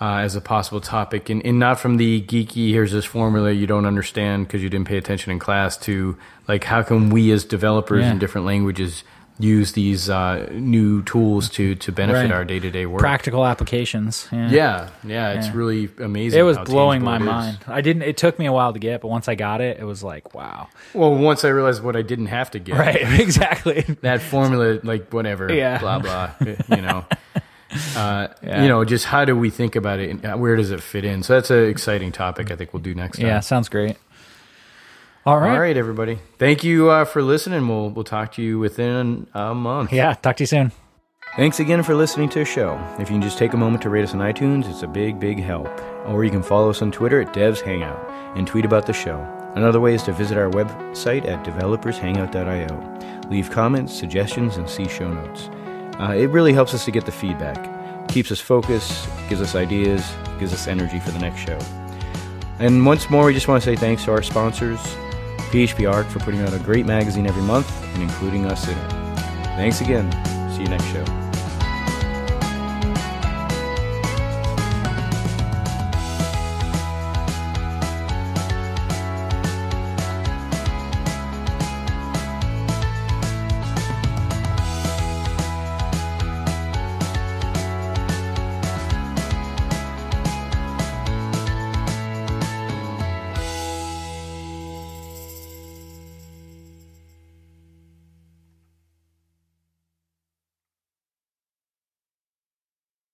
[0.00, 2.70] uh, as a possible topic, and, and not from the geeky.
[2.70, 5.76] Here's this formula you don't understand because you didn't pay attention in class.
[5.78, 6.16] To
[6.48, 8.12] like, how can we as developers Yeah.
[8.12, 9.04] in different languages
[9.38, 12.32] use these uh, new tools to to benefit Right.
[12.32, 13.00] our day to day work?
[13.00, 14.26] Practical applications.
[14.32, 14.50] Yeah.
[14.50, 15.52] Yeah, yeah, it's Yeah.
[15.54, 16.40] really amazing.
[16.40, 17.44] It was blowing my tangible it is.
[17.44, 17.58] mind.
[17.68, 18.02] I didn't.
[18.02, 20.34] It took me a while to get, but once I got it, it was like,
[20.34, 20.68] wow.
[20.94, 23.02] Well, once I realized what I didn't have to get, Right.
[23.20, 23.82] exactly.
[24.02, 25.78] that formula, like whatever, Yeah.
[25.78, 27.04] blah blah, you know,
[27.96, 28.62] uh, Yeah.
[28.62, 30.10] you know, just how do we think about it?
[30.22, 31.22] and Where does it fit in?
[31.22, 32.50] So that's an exciting topic.
[32.50, 33.26] I think we'll do next time.
[33.26, 33.40] Yeah.
[33.40, 33.96] Sounds great.
[35.24, 35.52] All right.
[35.54, 36.18] All right, everybody.
[36.38, 37.66] Thank you uh, for listening.
[37.66, 39.92] We'll we'll talk to you within a month.
[39.92, 40.14] Yeah.
[40.14, 40.72] Talk to you soon.
[41.36, 42.78] Thanks again for listening to the show.
[42.98, 45.18] If you can just take a moment to rate us on iTunes, it's a big,
[45.20, 45.68] big help.
[46.06, 47.98] Or you can follow us on Twitter at Devs Hangout
[48.36, 49.18] and tweet about the show.
[49.54, 53.28] Another way is to visit our website at developershangout.io.
[53.30, 55.50] Leave comments, suggestions, and see show notes.
[55.98, 60.14] Uh, it really helps us to get the feedback, keeps us focused, gives us ideas,
[60.38, 61.58] gives us energy for the next show.
[62.58, 64.78] And once more, we just want to say thanks to our sponsors,
[65.50, 68.90] PHP Arch, for putting out a great magazine every month and including us in it.
[69.56, 70.10] Thanks again.
[70.52, 71.25] See you next show.